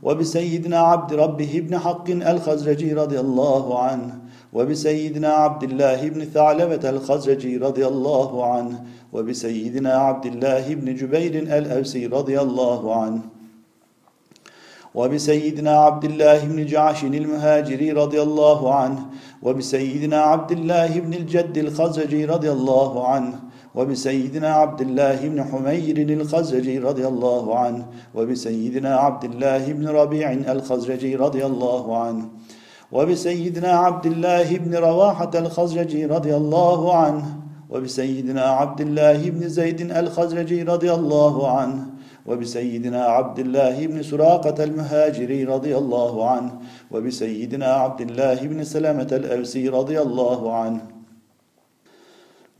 وبسيدنا 0.02 0.78
عبد 0.78 1.12
ربه 1.14 1.62
بن 1.68 1.78
حق 1.78 2.10
الخزرجي 2.10 2.92
رضي 2.92 3.20
الله 3.20 3.82
عنه 3.82 4.18
وبسيدنا 4.52 5.28
عبد 5.28 5.62
الله 5.62 6.08
بن 6.08 6.24
ثعلبة 6.24 6.90
الخزرجي 6.90 7.56
رضي 7.56 7.86
الله 7.86 8.46
عنه 8.52 8.84
وبسيدنا 9.12 9.92
عبد 9.94 10.26
الله 10.26 10.74
بن 10.74 10.94
جبير 10.94 11.34
الأوسي 11.58 12.06
رضي 12.06 12.40
الله 12.40 13.02
عنه 13.02 13.20
وبسيدنا 14.94 15.70
عبد 15.70 16.04
الله 16.04 16.44
بن 16.44 16.66
جعش 16.66 17.04
المهاجري 17.04 17.92
رضي 17.92 18.22
الله 18.22 18.74
عنه 18.74 19.06
وبسيدنا 19.42 20.20
عبد 20.20 20.52
الله 20.52 21.00
بن 21.00 21.14
الجد 21.14 21.58
الخزرجي 21.58 22.24
رضي 22.24 22.52
الله 22.52 23.08
عنه 23.08 23.45
وبسيدنا 23.76 24.48
عبد 24.48 24.80
الله 24.80 25.28
بن 25.28 25.44
حمير 25.44 26.20
الخزرجي 26.20 26.78
رضي 26.78 27.06
الله 27.06 27.58
عنه 27.58 27.86
وبسيدنا 28.14 28.96
عبد 28.96 29.24
الله 29.24 29.72
بن 29.72 29.88
ربيع 29.88 30.32
الخزرجي 30.32 31.16
رضي 31.16 31.46
الله 31.46 31.98
عنه 31.98 32.28
وبسيدنا 32.92 33.68
عبد 33.68 34.06
الله 34.06 34.56
بن 34.56 34.74
رواحة 34.74 35.30
الخزرجي 35.34 36.06
رضي 36.06 36.36
الله 36.36 36.96
عنه 36.96 37.24
وبسيدنا 37.70 38.42
عبد 38.42 38.80
الله 38.80 39.30
بن 39.30 39.48
زيد 39.48 39.80
الخزرجي 39.80 40.62
رضي 40.62 40.92
الله 40.94 41.50
عنه 41.50 41.86
وبسيدنا 42.26 43.04
عبد 43.04 43.38
الله 43.38 43.86
بن 43.86 44.02
سراقة 44.02 44.64
المهاجري 44.64 45.44
رضي 45.44 45.76
الله 45.76 46.30
عنه 46.30 46.52
وبسيدنا 46.90 47.66
عبد 47.66 48.00
الله 48.00 48.34
بن 48.34 48.64
سلامة 48.64 49.08
الأوسي 49.12 49.68
رضي 49.68 50.00
الله 50.00 50.54
عنه. 50.54 50.95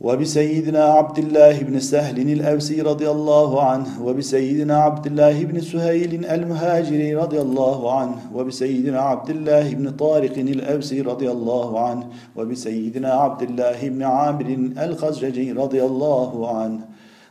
وبسيدنا 0.01 0.83
عبد 0.83 1.17
الله 1.19 1.59
بن 1.59 1.79
سهل 1.79 2.31
الأوسي 2.31 2.81
رضي 2.81 3.09
الله 3.09 3.63
عنه 3.63 3.87
وبسيدنا 4.03 4.77
عبد 4.77 5.05
الله 5.05 5.43
بن 5.43 5.61
سهيل 5.61 6.25
المهاجري 6.25 7.15
رضي 7.15 7.41
الله 7.41 7.99
عنه 7.99 8.15
وبسيدنا 8.33 8.99
عبد 8.99 9.29
الله 9.29 9.73
بن 9.73 9.91
طارق 9.91 10.37
الأوسي 10.37 11.01
رضي 11.01 11.31
الله 11.31 11.79
عنه 11.79 12.07
وبسيدنا 12.35 13.13
عبد 13.13 13.41
الله 13.41 13.89
بن 13.89 14.03
عامر 14.03 14.69
الخزرجي 14.77 15.51
رضي 15.51 15.83
الله 15.83 16.57
عنه 16.57 16.79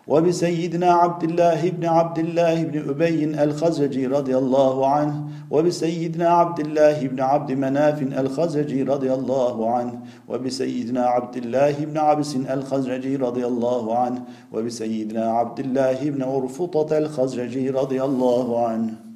وبسيدنا 0.08 0.92
عبد 0.92 1.22
الله 1.22 1.70
بن 1.70 1.84
عبد 1.86 2.18
الله 2.18 2.62
بن 2.64 2.88
أبي 2.88 3.24
الخزرجي 3.44 4.06
رضي 4.06 4.36
الله 4.36 4.86
عنه 4.86 5.25
وبسيدنا 5.50 6.28
عبد 6.28 6.60
الله 6.60 7.06
بن 7.06 7.20
عبد 7.20 7.52
مناف 7.52 8.02
الخزرجي 8.02 8.82
رضي 8.82 9.14
الله 9.14 9.70
عنه 9.70 10.00
وبسيدنا 10.28 11.06
عبد 11.06 11.36
الله 11.36 11.72
بن 11.72 11.98
عبس 11.98 12.36
الخزرجي 12.36 13.16
رضي 13.16 13.46
الله 13.46 13.98
عنه 13.98 14.22
وبسيدنا 14.52 15.30
عبد 15.30 15.60
الله 15.60 16.10
بن 16.10 16.22
عرفطة 16.22 16.98
الخزرجي 16.98 17.70
رضي 17.70 18.04
الله 18.04 18.66
عنه. 18.66 19.06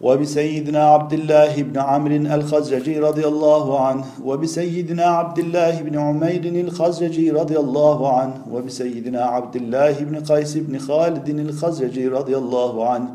وبسيدنا 0.00 0.84
عبد 0.84 1.12
الله 1.12 1.62
بن 1.62 1.78
عمرو 1.78 2.16
الخزرجي 2.16 2.98
رضي 2.98 3.26
الله 3.26 3.86
عنه 3.86 4.04
وبسيدنا 4.24 5.04
عبد 5.04 5.38
الله 5.38 5.82
بن 5.82 5.98
عمير 5.98 6.44
الخزرجي 6.44 7.30
رضي 7.30 7.58
الله 7.58 8.18
عنه 8.18 8.34
وبسيدنا 8.52 9.22
عبد 9.24 9.56
الله 9.56 9.92
بن 9.92 10.16
قيس 10.20 10.56
بن 10.56 10.78
خالد 10.78 11.28
الخزرجي 11.28 12.08
رضي 12.08 12.36
الله 12.36 12.88
عنه 12.88 13.08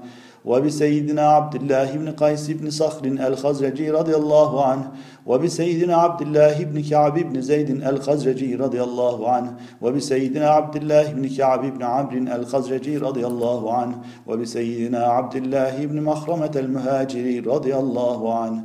وبسيدنا 0.45 1.21
عبد 1.21 1.55
الله 1.55 1.91
بن 1.91 2.11
قيس 2.11 2.51
بن 2.51 2.69
صخر 2.69 3.05
الخزرجي 3.05 3.91
رضي 3.91 4.15
الله 4.15 4.65
عنه 4.65 4.91
وبسيدنا 5.25 5.95
عبد 5.95 6.21
الله 6.21 6.63
بن 6.63 6.81
كعب 6.81 7.19
بن 7.19 7.41
زيد 7.41 7.69
الخزرجي 7.69 8.55
رضي 8.55 8.83
الله 8.83 9.29
عنه 9.29 9.53
وبسيدنا 9.81 10.49
عبد 10.49 10.75
الله 10.75 11.11
بن 11.13 11.27
كعب 11.27 11.65
بن 11.65 11.83
عمرو 11.83 12.35
الخزرجي 12.35 12.97
رضي 12.97 13.27
الله 13.27 13.73
عنه 13.73 13.95
وبسيدنا 14.27 15.03
عبد 15.03 15.35
الله 15.35 15.85
بن 15.85 16.03
مخرمة 16.03 16.51
المهاجري 16.55 17.39
رضي 17.39 17.75
الله 17.75 18.39
عنه 18.39 18.63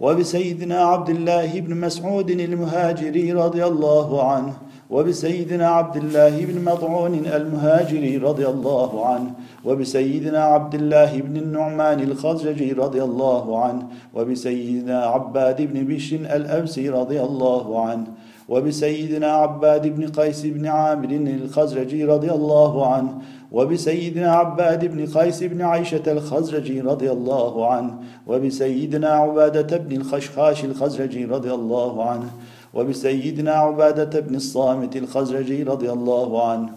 وبسيدنا 0.00 0.82
عبد 0.84 1.10
الله 1.10 1.60
بن 1.60 1.80
مسعود 1.80 2.30
المهاجري 2.30 3.32
رضي 3.32 3.64
الله 3.64 4.30
عنه 4.32 4.54
وبسيدنا 4.90 5.68
عبد 5.68 5.96
الله 5.96 6.44
بن 6.44 6.64
مطعون 6.64 7.14
المهاجري 7.14 8.16
رضي 8.16 8.46
الله 8.46 9.06
عنه 9.06 9.30
وبسيدنا 9.64 10.44
عبد 10.44 10.74
الله 10.74 11.20
بن 11.20 11.36
النعمان 11.36 12.00
الخزرجي 12.00 12.72
رضي 12.72 13.02
الله 13.02 13.64
عنه 13.64 13.82
وبسيدنا 14.14 15.04
عباد 15.04 15.62
بن 15.62 15.86
بشر 15.86 16.16
الأوسي 16.16 16.88
رضي 16.88 17.20
الله 17.20 17.86
عنه 17.86 18.06
وبسيدنا 18.48 19.26
عباد 19.26 19.86
بن 19.86 20.06
قيس 20.06 20.46
بن 20.46 20.66
عامر 20.66 21.10
الخزرجي 21.10 22.04
رضي 22.04 22.30
الله 22.30 22.86
عنه 22.94 23.18
وبسيدنا 23.52 24.32
عباد 24.32 24.84
بن 24.84 25.06
قيس 25.06 25.42
بن 25.42 25.62
عيشة 25.62 26.02
الخزرجي 26.06 26.80
رضي 26.80 27.10
الله 27.10 27.72
عنه 27.72 27.94
وبسيدنا 28.26 29.08
عبادة 29.08 29.76
بن 29.76 29.96
الخشخاش 29.96 30.64
الخزرجي 30.64 31.24
رضي 31.24 31.54
الله 31.54 32.10
عنه 32.10 32.30
وبسيدنا 32.74 33.52
عبادة 33.52 34.20
بن 34.20 34.34
الصامت 34.34 34.96
الخزرجي 34.96 35.62
رضي 35.62 35.92
الله 35.92 36.50
عنه. 36.50 36.70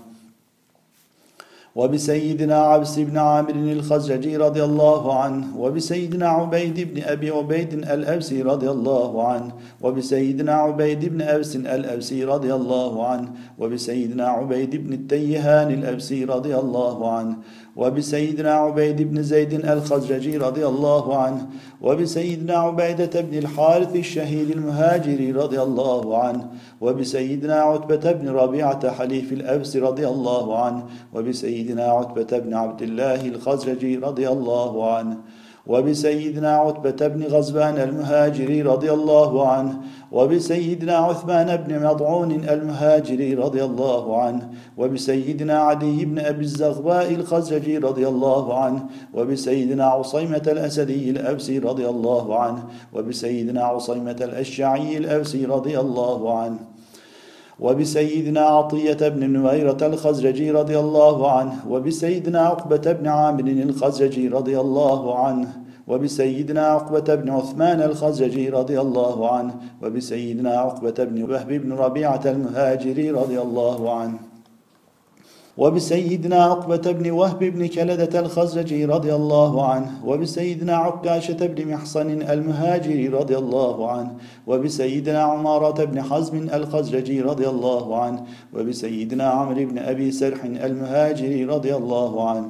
وبسيدنا 1.75 2.55
عبس 2.55 2.99
بن 2.99 3.17
عامر 3.17 3.49
الخزرجي 3.49 4.37
رضي 4.37 4.63
الله 4.63 5.19
عنه. 5.19 5.57
وبسيدنا 5.57 6.27
عبيد 6.27 6.93
بن 6.93 7.03
أبي 7.03 7.29
عبيد 7.29 7.73
الأبسي 7.73 8.41
رضي 8.41 8.69
الله 8.69 9.27
عنه. 9.27 9.51
وبسيدنا 9.81 10.53
عبيد 10.53 11.05
بن 11.05 11.21
أبس 11.21 11.55
الأبسي 11.55 12.23
رضي 12.23 12.53
الله 12.53 13.07
عنه. 13.07 13.31
وبسيدنا 13.59 14.27
عبيد 14.27 14.75
بن 14.75 14.93
التيهان 14.93 15.71
الأبسي 15.71 16.25
رضي 16.25 16.55
الله 16.55 17.11
عنه. 17.11 17.35
وبسيدنا 17.75 18.53
عبيد 18.53 19.01
بن 19.01 19.23
زيد 19.23 19.53
الخزرجي 19.53 20.37
رضي 20.37 20.67
الله 20.67 21.17
عنه 21.17 21.47
وبسيدنا 21.81 22.53
عبيدة 22.53 23.21
بن 23.21 23.37
الحارث 23.37 23.95
الشهيد 23.95 24.49
المهاجري 24.49 25.31
رضي 25.31 25.61
الله 25.61 26.17
عنه 26.17 26.47
وبسيدنا 26.81 27.55
عتبة 27.55 28.11
بن 28.11 28.29
ربيعة 28.29 28.91
حليف 28.91 29.33
الأبس 29.33 29.77
رضي 29.77 30.07
الله 30.07 30.63
عنه 30.63 30.83
وبسيدنا 31.13 31.83
عتبة 31.83 32.39
بن 32.39 32.53
عبد 32.53 32.81
الله 32.81 33.27
الخزرجي 33.27 33.95
رضي 33.95 34.29
الله 34.29 34.93
عنه 34.93 35.17
وبسيدنا 35.67 36.55
عتبة 36.55 37.07
بن 37.07 37.23
غزبان 37.23 37.77
المهاجري 37.77 38.61
رضي 38.61 38.91
الله 38.91 39.47
عنه 39.47 39.81
وبسيدنا 40.13 40.95
عثمان 40.95 41.55
بن 41.55 41.87
مضعون 41.87 42.31
المهاجري 42.31 43.33
رضي 43.33 43.63
الله 43.63 44.21
عنه 44.21 44.49
وبسيدنا 44.77 45.53
علي 45.59 46.05
بن 46.05 46.19
أبي 46.19 46.41
الزغباء 46.41 47.13
الخزرجي 47.13 47.77
رضي 47.77 48.07
الله 48.07 48.59
عنه 48.59 48.85
وبسيدنا 49.13 49.85
عصيمة 49.85 50.43
الأسدي 50.47 51.09
الأبسي 51.09 51.59
رضي 51.59 51.89
الله 51.89 52.39
عنه 52.39 52.63
وبسيدنا 52.93 53.63
عصيمة 53.63 54.17
الأشعي 54.21 54.97
الأبسي 54.97 55.45
رضي 55.45 55.79
الله 55.79 56.39
عنه 56.39 56.59
وبسيدنا 57.59 58.41
عطية 58.41 59.07
بن 59.09 59.29
نويرة 59.29 59.77
الخزرجي 59.81 60.51
رضي 60.51 60.79
الله 60.79 61.31
عنه 61.31 61.55
وبسيدنا 61.69 62.39
عقبة 62.39 62.91
بن 62.91 63.07
عامر 63.07 63.43
الخزرجي 63.43 64.27
رضي 64.27 64.59
الله 64.59 65.19
عنه 65.19 65.62
وبسيدنا 65.87 66.61
عقبة 66.61 67.15
بن 67.15 67.29
عثمان 67.29 67.81
الخزرجي 67.81 68.49
رضي 68.49 68.81
الله 68.81 69.35
عنه 69.35 69.53
وبسيدنا 69.81 70.49
عقبة 70.49 71.03
بن 71.03 71.23
وهب 71.31 71.47
بن 71.47 71.73
ربيعة 71.73 72.21
المهاجري 72.25 73.11
رضي 73.11 73.41
الله 73.41 73.99
عنه. 73.99 74.19
وبسيدنا 75.57 76.43
عقبة 76.43 76.91
بن 76.91 77.11
وهب 77.11 77.39
بن 77.39 77.67
كلدة 77.67 78.19
الخزرجي 78.19 78.85
رضي 78.85 79.15
الله 79.15 79.65
عنه 79.65 79.91
وبسيدنا 80.05 80.75
عكاشة 80.75 81.45
بن 81.45 81.73
محصن 81.73 82.21
المهاجري 82.21 83.07
رضي 83.07 83.37
الله 83.37 83.91
عنه 83.91 84.11
وبسيدنا 84.47 85.21
عمارة 85.21 85.83
بن 85.83 86.01
حزم 86.01 86.49
الخزرجي 86.53 87.21
رضي 87.21 87.47
الله 87.47 88.01
عنه 88.01 88.23
وبسيدنا 88.53 89.23
عمرو 89.23 89.65
بن 89.65 89.77
أبي 89.77 90.11
سرح 90.11 90.43
المهاجري 90.43 91.45
رضي 91.45 91.75
الله 91.75 92.29
عنه. 92.29 92.49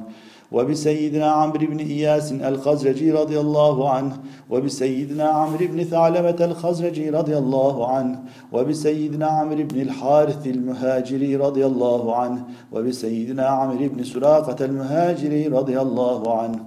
وبسيدنا 0.52 1.26
عمرو 1.26 1.66
بن 1.66 1.78
إياس 1.78 2.32
الخزرجي 2.32 3.12
رضي 3.12 3.40
الله 3.40 3.90
عنه 3.90 4.16
وبسيدنا 4.50 5.24
عمرو 5.24 5.66
بن 5.66 5.84
ثعلبة 5.84 6.44
الخزرجي 6.44 7.10
رضي 7.10 7.38
الله 7.38 7.88
عنه 7.88 8.22
وبسيدنا 8.52 9.26
عمرو 9.26 9.64
بن 9.64 9.80
الحارث 9.80 10.46
المهاجري 10.46 11.36
رضي 11.36 11.66
الله 11.66 12.16
عنه 12.16 12.44
وبسيدنا 12.72 13.46
عمرو 13.46 13.88
بن 13.88 14.04
سراقة 14.04 14.64
المهاجري 14.64 15.46
رضي 15.46 15.80
الله 15.80 16.40
عنه 16.40 16.58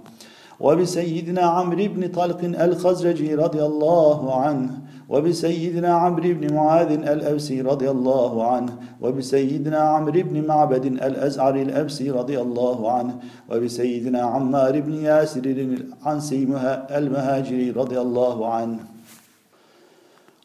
وبسيدنا 0.60 1.42
عمرو 1.42 1.88
بن 1.88 2.08
طلق 2.08 2.40
الخزرجي 2.44 3.36
رضي 3.36 3.64
الله 3.66 4.42
عنه 4.42 4.87
وبسيدنا 5.10 5.88
عمرو 5.88 6.34
بن 6.34 6.54
معاذ 6.54 6.92
الأوسي 6.92 7.62
رضي 7.62 7.90
الله 7.90 8.52
عنه 8.52 8.74
وبسيدنا 9.02 9.78
عمرو 9.78 10.22
بن 10.22 10.48
معبد 10.48 10.86
الأزعر 10.86 11.56
الأبسي 11.56 12.12
رضي 12.12 12.42
الله 12.42 12.92
عنه 12.92 13.16
وبسيدنا 13.52 14.22
عمار 14.22 14.82
بن 14.82 14.94
ياسر 14.94 15.46
العنسي 15.46 16.44
المهاجري 16.92 17.72
رضي 17.72 18.02
الله 18.02 18.54
عنه. 18.54 18.97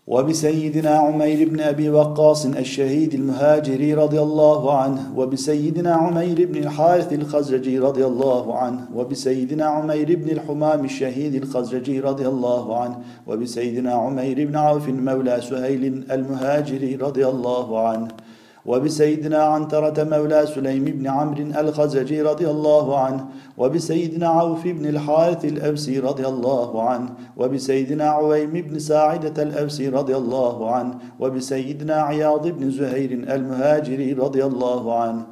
وبسيدنا 0.06 0.90
عمير 0.90 1.48
بن 1.48 1.60
أبي 1.60 1.90
وقاص 1.90 2.46
الشهيد 2.46 3.14
المهاجري 3.14 3.94
رضي 3.94 4.20
الله 4.20 4.78
عنه 4.78 5.12
وبسيدنا 5.16 5.94
عمير 5.94 6.46
بن 6.46 6.56
الحارث 6.56 7.12
الخزرجي 7.12 7.78
رضي 7.78 8.06
الله 8.06 8.58
عنه 8.58 8.88
وبسيدنا 8.94 9.64
عمير 9.64 10.16
بن 10.16 10.30
الحمام 10.30 10.84
الشهيد 10.84 11.34
الخزرجي 11.34 12.00
رضي 12.00 12.28
الله 12.28 12.80
عنه 12.80 12.98
وبسيدنا 13.26 13.92
عمير 13.92 14.46
بن 14.46 14.56
عوف 14.56 14.88
مولى 14.88 15.40
سهيل 15.40 16.04
المهاجري 16.10 16.96
رضي 16.96 17.26
الله 17.26 17.88
عنه. 17.88 18.08
وبسيدنا 18.66 19.42
عنترة 19.42 20.04
مولى 20.04 20.46
سليم 20.46 20.84
بن 20.84 21.06
عمرو 21.06 21.44
الخزرجي 21.60 22.22
رضي 22.22 22.50
الله 22.50 22.98
عنه 22.98 23.26
وبسيدنا 23.58 24.28
عوف 24.28 24.64
بن 24.64 24.86
الحارث 24.86 25.44
الأبسي 25.44 25.98
رضي 25.98 26.26
الله 26.26 26.82
عنه 26.88 27.08
وبسيدنا 27.36 28.04
عويم 28.04 28.52
بن 28.52 28.78
ساعدة 28.78 29.42
الأبسي 29.42 29.88
رضي 29.88 30.16
الله 30.16 30.70
عنه 30.70 30.94
وبسيدنا 31.20 31.94
عياض 31.94 32.48
بن 32.48 32.70
زهير 32.70 33.12
المهاجري 33.12 34.12
رضي 34.12 34.44
الله 34.44 35.00
عنه. 35.00 35.26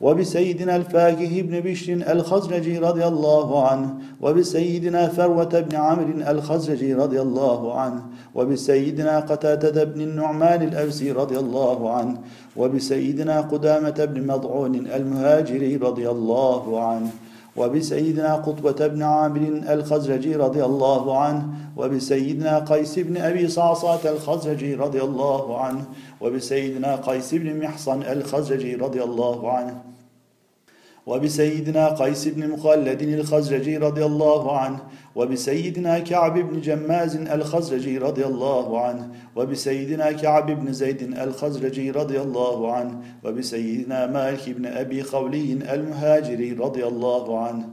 وبسيدنا 0.00 0.76
الفاكه 0.76 1.42
بن 1.42 1.60
بشر 1.60 1.92
الخزرجي 1.92 2.78
رضي 2.78 3.06
الله 3.06 3.68
عنه 3.68 3.94
وبسيدنا 4.20 5.08
فروة 5.08 5.60
بن 5.60 5.76
عمرو 5.76 6.30
الخزرجي 6.30 6.94
رضي 6.94 7.20
الله 7.20 7.80
عنه 7.80 8.02
وبسيدنا 8.34 9.20
قتادة 9.20 9.84
بن 9.84 10.00
النعمان 10.00 10.62
الأوسي 10.62 11.12
رضي 11.12 11.38
الله 11.38 11.94
عنه 11.94 12.18
وبسيدنا 12.56 13.40
قدامة 13.40 14.04
بن 14.04 14.26
مضعون 14.26 14.74
المهاجري 14.74 15.76
رضي 15.76 16.10
الله 16.10 16.80
عنه 16.80 17.10
وبسيدنا 17.56 18.34
قطبة 18.34 18.86
بن 18.86 19.02
عامر 19.02 19.62
الخزرجي 19.68 20.36
رضي 20.36 20.64
الله 20.64 21.18
عنه 21.18 21.48
وبسيدنا 21.76 22.58
قيس 22.58 22.98
بن 22.98 23.16
أبي 23.16 23.48
صعصات 23.48 24.06
الخزرجي 24.06 24.74
رضي 24.74 25.02
الله 25.02 25.60
عنه 25.60 25.84
وبسيدنا 26.20 26.96
قيس 26.96 27.34
بن 27.34 27.60
محصن 27.60 28.02
الخزرجي 28.02 28.74
رضي 28.74 29.02
الله 29.02 29.52
عنه. 29.52 29.87
وبسيدنا 31.08 31.88
قيس 31.88 32.28
بن 32.28 32.48
مخلد 32.48 33.02
الخزرجي 33.02 33.76
رضي 33.76 34.04
الله 34.04 34.58
عنه 34.58 34.78
وبسيدنا 35.16 35.98
كعب 35.98 36.38
بن 36.38 36.60
جماز 36.60 37.16
الخزرجي 37.16 37.98
رضي 37.98 38.26
الله 38.26 38.80
عنه 38.80 39.10
وبسيدنا 39.36 40.12
كعب 40.12 40.46
بن 40.50 40.72
زيد 40.72 41.02
الخزرجي 41.02 41.90
رضي 41.90 42.20
الله 42.20 42.72
عنه 42.72 43.00
وبسيدنا 43.24 44.06
مالك 44.06 44.50
بن 44.50 44.66
أبي 44.66 45.02
خولي 45.02 45.52
المهاجري 45.52 46.52
رضي 46.52 46.86
الله 46.86 47.44
عنه 47.44 47.64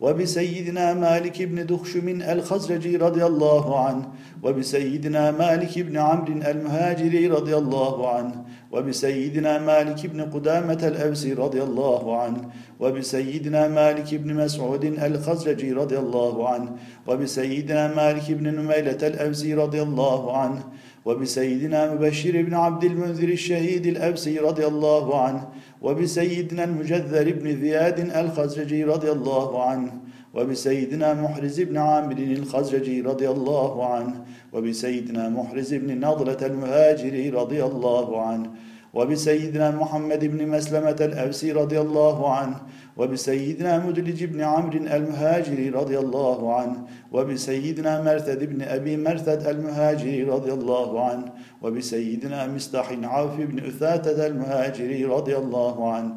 وبسيدنا 0.00 0.94
مالك 0.94 1.42
بن 1.42 1.66
دخشم 1.66 2.08
الخزرجي 2.08 2.96
رضي 2.96 3.26
الله 3.26 3.78
عنه 3.86 4.08
وبسيدنا 4.42 5.30
مالك 5.30 5.78
بن 5.78 5.96
عمرو 5.96 6.32
المهاجري 6.32 7.26
رضي 7.26 7.56
الله 7.56 8.14
عنه 8.14 8.44
وبسيدنا 8.74 9.58
مالك 9.58 10.06
بن 10.06 10.20
قدامة 10.20 10.82
الأوسي 10.92 11.32
رضي 11.32 11.62
الله 11.62 12.02
عنه 12.22 12.40
وبسيدنا 12.80 13.68
مالك 13.68 14.14
بن 14.14 14.34
مسعود 14.34 14.84
الخزرجي 14.84 15.72
رضي 15.72 15.98
الله 15.98 16.48
عنه 16.48 16.68
وبسيدنا 17.06 17.94
مالك 17.94 18.32
بن 18.32 18.46
نميلة 18.54 19.02
الأوسي 19.02 19.54
رضي 19.54 19.82
الله 19.82 20.36
عنه 20.36 20.62
وبسيدنا 21.04 21.94
مبشر 21.94 22.42
بن 22.42 22.54
عبد 22.54 22.84
المنذر 22.84 23.28
الشهيد 23.28 23.86
الأبسي 23.86 24.38
رضي 24.38 24.66
الله 24.66 25.20
عنه 25.20 25.48
وبسيدنا 25.82 26.64
المجذر 26.64 27.32
بن 27.32 27.48
ذياد 27.48 27.98
الخزرجي 28.00 28.84
رضي 28.84 29.10
الله 29.12 29.62
عنه 29.68 29.92
وبسيدنا 30.34 31.14
محرز 31.14 31.60
بن 31.60 31.76
عامر 31.76 32.18
الخزرجي 32.18 33.00
رضي 33.00 33.28
الله 33.30 33.94
عنه 33.94 34.24
وبسيدنا 34.54 35.28
محرز 35.28 35.74
بن 35.74 36.06
نضلة 36.06 36.46
المهاجري 36.46 37.30
رضي 37.30 37.64
الله 37.64 38.22
عنه 38.26 38.50
وبسيدنا 38.94 39.70
محمد 39.70 40.24
بن 40.24 40.48
مسلمة 40.48 40.96
الأوسي 41.00 41.52
رضي 41.52 41.80
الله 41.80 42.34
عنه 42.34 42.56
وبسيدنا 42.96 43.86
مدلج 43.86 44.24
بن 44.24 44.40
عمرو 44.40 44.78
المهاجري 44.78 45.68
رضي 45.68 45.98
الله 45.98 46.54
عنه 46.54 46.76
وبسيدنا 47.12 48.02
مرثد 48.02 48.44
بن 48.44 48.62
أبي 48.62 48.96
مرثد 48.96 49.46
المهاجري 49.46 50.22
رضي 50.22 50.52
الله 50.52 51.04
عنه 51.04 51.24
وبسيدنا 51.62 52.46
مستح 52.46 52.92
عوف 53.02 53.36
بن 53.40 53.58
أثاتة 53.58 54.26
المهاجري 54.26 55.04
رضي 55.04 55.36
الله 55.36 55.92
عنه 55.92 56.14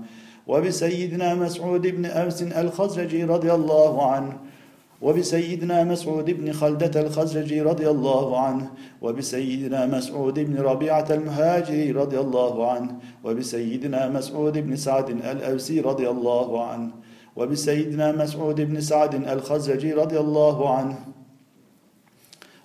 وبسيدنا 0.48 1.36
مسعود 1.36 1.88
بن 1.88 2.06
أوس 2.06 2.44
الخزرجي 2.44 3.24
رضي 3.24 3.54
الله 3.54 4.12
عنه 4.12 4.38
وبسيدنا 5.02 5.84
مسعود 5.84 6.32
بن 6.32 6.52
خلدة 6.52 7.02
الخزرجي 7.02 7.62
رضي 7.62 7.90
الله 7.90 8.40
عنه 8.40 8.72
وبسيدنا 9.02 9.86
مسعود 9.86 10.40
بن 10.40 10.58
ربيعة 10.58 11.06
المهاجري 11.10 11.92
رضي 11.92 12.20
الله 12.20 12.72
عنه 12.72 12.96
وبسيدنا 13.24 14.10
مسعود 14.10 14.58
بن 14.58 14.76
سعد 14.76 15.10
الأوسي 15.10 15.82
رضي 15.82 16.10
الله 16.10 16.66
عنه 16.66 16.92
وبسيدنا 17.36 18.12
مسعود 18.12 18.62
بن 18.62 18.82
سعد 18.82 19.16
الخزرجي 19.16 19.94
رضي 19.94 20.20
الله 20.20 20.78
عنه 20.78 20.98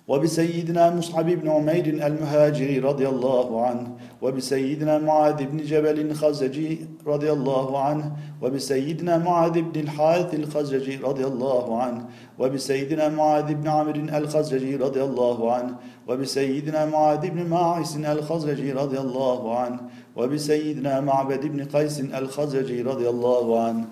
وبسيدنا 0.07 0.95
مصعب 0.95 1.25
بن 1.25 1.49
عمير 1.49 1.85
المهاجري 1.85 2.79
رضي 2.79 3.07
الله 3.07 3.65
عنه 3.65 3.95
وبسيدنا 4.21 4.97
معاذ 4.97 5.45
بن 5.45 5.57
جبل 5.57 5.99
الخزجي 5.99 6.79
رضي 7.07 7.31
الله 7.31 7.79
عنه 7.79 8.11
وبسيدنا 8.41 9.17
معاذ 9.17 9.61
بن 9.61 9.79
الحارث 9.79 10.33
الخزرجي 10.33 10.95
رضي 10.95 11.25
الله 11.25 11.81
عنه 11.81 12.05
وبسيدنا 12.39 13.09
معاذ 13.09 13.53
بن 13.53 13.67
عمرو 13.67 14.17
الخزرجي 14.17 14.75
رضي 14.75 15.03
الله 15.03 15.53
عنه 15.53 15.75
وبسيدنا 16.07 16.85
معاذ 16.85 17.29
بن 17.29 17.49
ماعس 17.49 17.95
الخزرجي 17.97 18.71
رضي 18.71 18.99
الله 18.99 19.59
عنه 19.59 19.79
وبسيدنا 20.15 20.99
معبد 20.99 21.45
بن 21.45 21.65
قيس 21.65 21.99
الخزرجي 21.99 22.81
رضي 22.81 23.09
الله 23.09 23.63
عنه. 23.63 23.85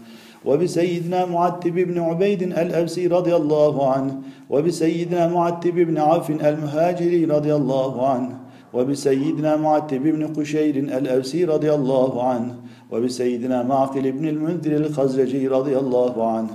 وبسيدنا 0.45 1.25
معتب 1.25 1.73
بن 1.73 1.99
عبيد 1.99 2.41
الأوسي 2.43 3.08
رضي 3.08 3.36
الله 3.36 3.91
عنه 3.91 4.21
وبسيدنا 4.49 5.27
معتب 5.27 5.75
بن 5.75 5.97
عوف 5.97 6.30
المهاجري 6.30 7.25
رضي 7.25 7.56
الله 7.56 8.08
عنه 8.08 8.39
وبسيدنا 8.73 9.56
معتب 9.56 10.04
بن 10.04 10.27
قشير 10.27 10.75
الأوسي 10.75 11.45
رضي 11.45 11.73
الله 11.73 12.23
عنه 12.23 12.56
وبسيدنا 12.91 13.63
معقل 13.63 14.12
بن 14.12 14.27
المنذر 14.27 14.75
الخزرجي 14.75 15.47
رضي 15.47 15.77
الله 15.77 16.32
عنه 16.32 16.49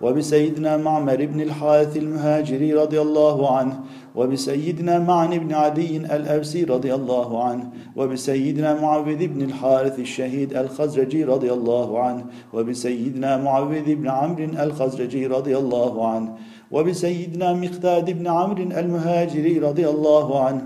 وبسيدنا 0.00 0.76
معمر 0.76 1.26
بن 1.26 1.40
الحارث 1.40 1.96
المهاجري 1.96 2.74
رضي 2.74 3.00
الله 3.00 3.56
عنه 3.56 3.80
وبسيدنا 4.14 4.98
معن 4.98 5.38
بن 5.38 5.54
عدي 5.54 5.96
الأوسي 5.96 6.64
رضي 6.64 6.94
الله 6.94 7.44
عنه 7.44 7.70
وبسيدنا 7.96 8.80
معوذ 8.80 9.26
بن 9.26 9.42
الحارث 9.42 9.98
الشهيد 9.98 10.56
الخزرجي 10.56 11.24
رضي 11.24 11.52
الله 11.52 12.00
عنه 12.00 12.24
وبسيدنا 12.52 13.36
معوذ 13.36 13.94
بن 13.94 14.08
عمرو 14.08 14.44
الخزرجي 14.44 15.26
رضي 15.26 15.58
الله 15.58 16.08
عنه 16.08 16.34
وبسيدنا 16.70 17.52
مقتاد 17.52 18.10
بن 18.10 18.26
عمرو 18.26 18.62
المهاجري 18.62 19.58
رضي 19.58 19.88
الله 19.88 20.44
عنه 20.44 20.62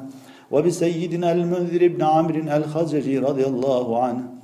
وبسيدنا 0.51 1.33
المنذر 1.33 1.89
بن 1.89 2.03
عمرو 2.03 2.41
الخزرجي 2.57 3.19
رضي 3.19 3.47
الله 3.47 4.03
عنه. 4.05 4.44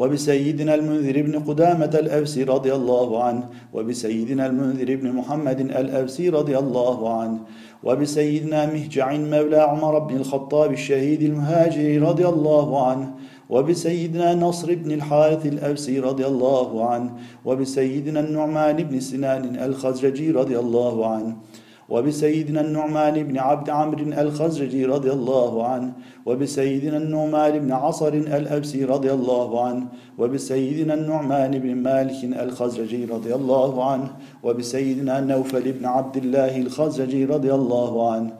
وبسيدنا 0.00 0.74
المنذر 0.74 1.22
بن 1.22 1.38
قدامة 1.38 1.94
الأوسي 1.94 2.44
رضي 2.44 2.74
الله 2.74 3.24
عنه 3.24 3.44
وبسيدنا 3.74 4.46
المنذر 4.46 4.96
بن 4.96 5.12
محمد 5.12 5.60
الأوسي 5.60 6.28
رضي 6.28 6.58
الله 6.58 7.20
عنه 7.20 7.38
وبسيدنا 7.84 8.66
مهجع 8.66 9.12
مولى 9.12 9.56
عمر 9.56 9.98
بن 9.98 10.16
الخطاب 10.16 10.72
الشهيد 10.72 11.22
المهاجر 11.22 12.02
رضي 12.02 12.28
الله 12.28 12.86
عنه 12.86 13.14
وبسيدنا 13.50 14.34
نصر 14.34 14.74
بن 14.74 14.90
الحارث 14.92 15.46
الأوسي 15.46 16.00
رضي 16.00 16.26
الله 16.26 16.90
عنه 16.90 17.10
وبسيدنا 17.44 18.20
النعمان 18.20 18.76
بن 18.76 19.00
سنان 19.00 19.56
الخزرجي 19.64 20.30
رضي 20.30 20.58
الله 20.58 21.10
عنه. 21.12 21.36
وبسيدنا 21.90 22.60
النعمان 22.60 23.22
بن 23.22 23.38
عبد 23.38 23.70
عمرو 23.70 24.04
الخزرجي 24.22 24.84
رضي 24.84 25.10
الله 25.10 25.66
عنه 25.66 25.92
وبسيدنا 26.26 26.96
النعمان 26.96 27.58
بن 27.58 27.72
عصر 27.72 28.08
الأبسي 28.08 28.84
رضي 28.84 29.12
الله 29.12 29.64
عنه 29.64 29.86
وبسيدنا 30.18 30.94
النعمان 30.94 31.58
بن 31.58 31.74
مالك 31.74 32.24
الخزرجي 32.24 33.04
رضي 33.04 33.34
الله 33.34 33.90
عنه 33.90 34.08
وبسيدنا 34.42 35.20
نوفل 35.20 35.72
بن 35.72 35.84
عبد 35.86 36.16
الله 36.16 36.56
الخزرجي 36.56 37.24
رضي 37.24 37.54
الله 37.54 38.12
عنه 38.12 38.30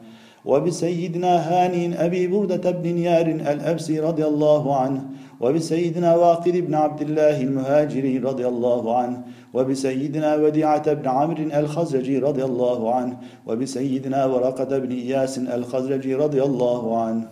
وبسيدنا 0.45 1.33
هاني 1.49 2.05
أبي 2.05 2.27
بردة 2.27 2.71
بن 2.71 2.89
نيار 2.89 3.25
الأبسي 3.25 3.99
رضي 3.99 4.25
الله 4.25 4.75
عنه 4.75 5.01
وبسيدنا 5.41 6.15
واقد 6.15 6.51
بن 6.57 6.73
عبد 6.75 7.01
الله 7.01 7.41
المهاجري 7.41 8.17
رضي 8.17 8.47
الله 8.47 8.97
عنه 8.97 9.21
وبسيدنا 9.53 10.35
وديعة 10.35 10.93
بن 10.93 11.07
عمرو 11.07 11.43
الخزرجي 11.43 12.17
رضي 12.19 12.43
الله 12.45 12.95
عنه 12.95 13.17
وبسيدنا 13.47 14.25
ورقة 14.25 14.77
بن 14.77 14.91
إياس 14.91 15.37
الخزرجي 15.37 16.15
رضي 16.15 16.43
الله 16.43 17.01
عنه. 17.03 17.27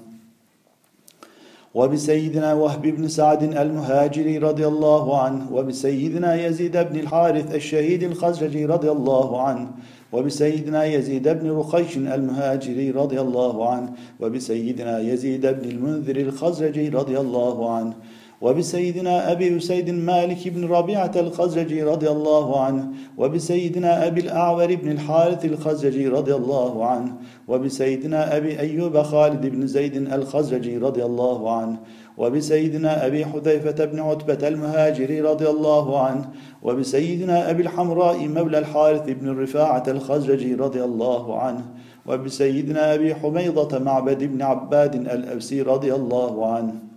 وبسيدنا 1.76 2.54
وهب 2.54 2.82
بن 2.82 3.08
سعد 3.08 3.44
المهاجري 3.44 4.38
رضي 4.38 4.68
الله 4.68 5.22
عنه 5.22 5.54
وبسيدنا 5.54 6.46
يزيد 6.46 6.78
بن 6.78 7.00
الحارث 7.00 7.56
الشهيد 7.56 8.04
الخزرجي 8.04 8.66
رضي 8.66 8.92
الله 8.92 9.42
عنه 9.42 9.68
وبسيدنا 10.12 10.86
يزيد 10.86 11.28
بن 11.28 11.52
رخيش 11.52 11.98
المهاجري 11.98 12.92
رضي 12.92 13.22
الله 13.22 13.70
عنه 13.70 13.94
وبسيدنا 14.20 15.00
يزيد 15.00 15.46
بن 15.48 15.70
المنذر 15.70 16.16
الخزرجي 16.16 16.90
رضي 16.90 17.20
الله 17.20 17.76
عنه 17.76 17.94
وبسيدنا 18.42 19.32
أبي 19.32 19.58
أسيد 19.58 19.90
مالك 19.90 20.48
بن 20.48 20.66
ربيعة 20.66 21.12
الخزرجي 21.16 21.84
رضي 21.84 22.10
الله 22.10 22.62
عنه 22.62 22.88
وبسيدنا 23.18 24.08
أبي 24.08 24.22
الأعور 24.22 24.76
بن 24.76 24.92
الحارث 24.92 25.46
الخزرجي 25.46 26.08
رضي 26.08 26.36
الله 26.36 26.86
عنه 26.86 27.14
وبسيدنا 27.48 28.38
أبي 28.38 28.60
أيوب 28.60 29.02
خالد 29.02 29.46
بن 29.46 29.68
زيد 29.68 29.96
الخزرجي 29.96 30.78
رضي 30.78 31.06
الله 31.06 31.58
عنه 31.58 31.78
وبسيدنا 32.20 33.06
أبي 33.06 33.26
حذيفة 33.26 33.86
بن 33.86 34.00
عتبة 34.00 34.48
المهاجري 34.48 35.22
رضي 35.22 35.50
الله 35.50 36.02
عنه 36.06 36.30
وبسيدنا 36.64 37.50
أبي 37.50 37.64
الحمراء 37.64 38.28
مولى 38.28 38.60
الحارث 38.60 39.10
بن 39.10 39.30
الرفاعة 39.30 39.84
الخزرجي 39.88 40.56
رضي 40.56 40.84
الله 40.84 41.40
عنه 41.40 41.66
وبسيدنا 42.06 42.94
أبي 42.94 43.16
حميضة 43.16 43.80
معبد 43.80 44.24
بن 44.24 44.42
عباد 44.42 44.96
الأوسي 44.96 45.62
رضي 45.62 45.96
الله 45.96 46.56
عنه. 46.56 46.89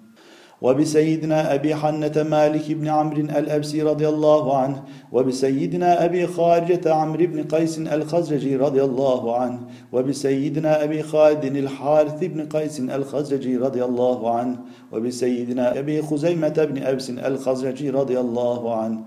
وبسيدنا 0.63 1.55
أبي 1.55 1.75
حنة 1.75 2.27
مالك 2.31 2.73
بن 2.73 2.89
عمرو 2.89 3.21
الأبسي 3.21 3.83
رضي 3.83 4.09
الله 4.09 4.57
عنه 4.57 4.83
وبسيدنا 5.13 6.05
أبي 6.05 6.27
خارجة 6.27 6.95
عمرو 6.95 7.27
بن 7.27 7.45
قيس 7.45 7.79
الخزرجي 7.79 8.57
رضي 8.57 8.83
الله 8.85 9.37
عنه 9.37 9.61
وبسيدنا 9.93 10.85
أبي 10.85 11.03
خالد 11.03 11.45
الحارث 11.45 12.25
بن 12.25 12.49
قيس 12.49 12.81
الخزرجي 12.81 13.57
رضي 13.57 13.85
الله 13.85 14.35
عنه 14.35 14.57
وبسيدنا 14.93 15.79
أبي 15.79 16.03
خزيمة 16.03 16.69
بن 16.71 16.83
أبس 16.83 17.11
الخزرجي 17.11 17.91
رضي 17.91 18.21
الله 18.21 18.77
عنه. 18.77 19.01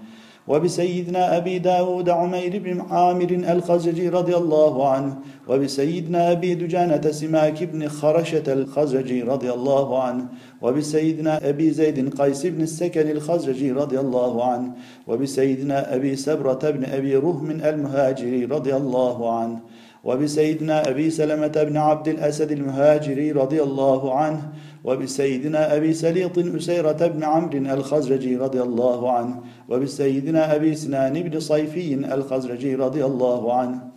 وبسيدنا 0.47 1.37
أبي 1.37 1.59
داود 1.59 2.09
عمير 2.09 2.59
بن 2.59 2.81
عامر 2.81 3.29
الخزرجي 3.31 4.09
رضي 4.09 4.35
الله 4.35 4.89
عنه 4.89 5.17
وبسيدنا 5.47 6.31
أبي 6.31 6.55
دجانة 6.55 7.11
سماك 7.11 7.63
بن 7.63 7.87
خرشة 7.87 8.53
الخزرجي 8.53 9.21
رضي 9.21 9.51
الله 9.53 10.03
عنه 10.03 10.25
وبسيدنا 10.61 11.49
أبي 11.49 11.71
زيد 11.71 12.21
قيس 12.21 12.45
بن 12.45 12.61
السكن 12.61 13.09
الخزرجي 13.09 13.71
رضي 13.71 13.99
الله 13.99 14.45
عنه 14.45 14.71
وبسيدنا 15.07 15.95
أبي 15.95 16.15
سبرة 16.15 16.69
بن 16.69 16.85
أبي 16.85 17.15
رهم 17.15 17.51
المهاجري 17.51 18.45
رضي 18.45 18.75
الله 18.75 19.39
عنه 19.39 19.59
وبسيدنا 20.03 20.89
أبي 20.89 21.09
سلمة 21.09 21.47
بن 21.47 21.77
عبد 21.77 22.07
الأسد 22.07 22.51
المهاجري 22.51 23.31
رضي 23.31 23.63
الله 23.63 24.15
عنه 24.15 24.41
وبسيدنا 24.85 25.75
أبي 25.75 25.93
سليط 25.93 26.37
أسيرة 26.39 27.07
بن 27.07 27.23
عمرو 27.23 27.57
الخزرجي 27.57 28.37
رضي 28.37 28.61
الله 28.61 29.11
عنه 29.11 29.39
وبسيدنا 29.69 30.55
أبي 30.55 30.75
سنان 30.75 31.13
بن 31.23 31.39
صيفي 31.39 31.93
الخزرجي 31.93 32.75
رضي 32.75 33.05
الله 33.05 33.53
عنه 33.53 33.95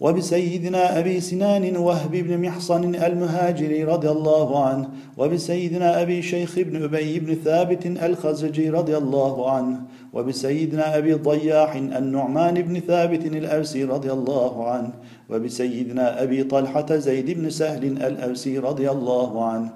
وبسيدنا 0.00 0.98
أبي 0.98 1.20
سنان 1.20 1.76
وهب 1.76 2.10
بن 2.10 2.42
محصن 2.42 2.94
المهاجري 2.94 3.84
رضي 3.84 4.10
الله 4.10 4.64
عنه 4.64 4.88
وبسيدنا 5.16 6.02
أبي 6.02 6.22
شيخ 6.22 6.58
بن 6.58 6.82
أبي 6.82 7.18
بن 7.20 7.34
ثابت 7.34 7.86
الخزرجي 7.86 8.70
رضي 8.70 8.96
الله 8.96 9.50
عنه 9.50 9.80
وبسيدنا 10.12 10.98
أبي 10.98 11.14
ضياح 11.14 11.74
النعمان 11.76 12.54
بن 12.62 12.80
ثابت 12.80 13.26
الأوسي 13.26 13.84
رضي 13.84 14.12
الله 14.12 14.70
عنه 14.70 14.90
وبسيدنا 15.30 16.22
أبي 16.22 16.44
طلحة 16.44 16.96
زيد 16.96 17.30
بن 17.30 17.50
سهل 17.50 17.84
الأوسي 17.84 18.58
رضي 18.58 18.90
الله 18.90 19.44
عنه 19.44 19.70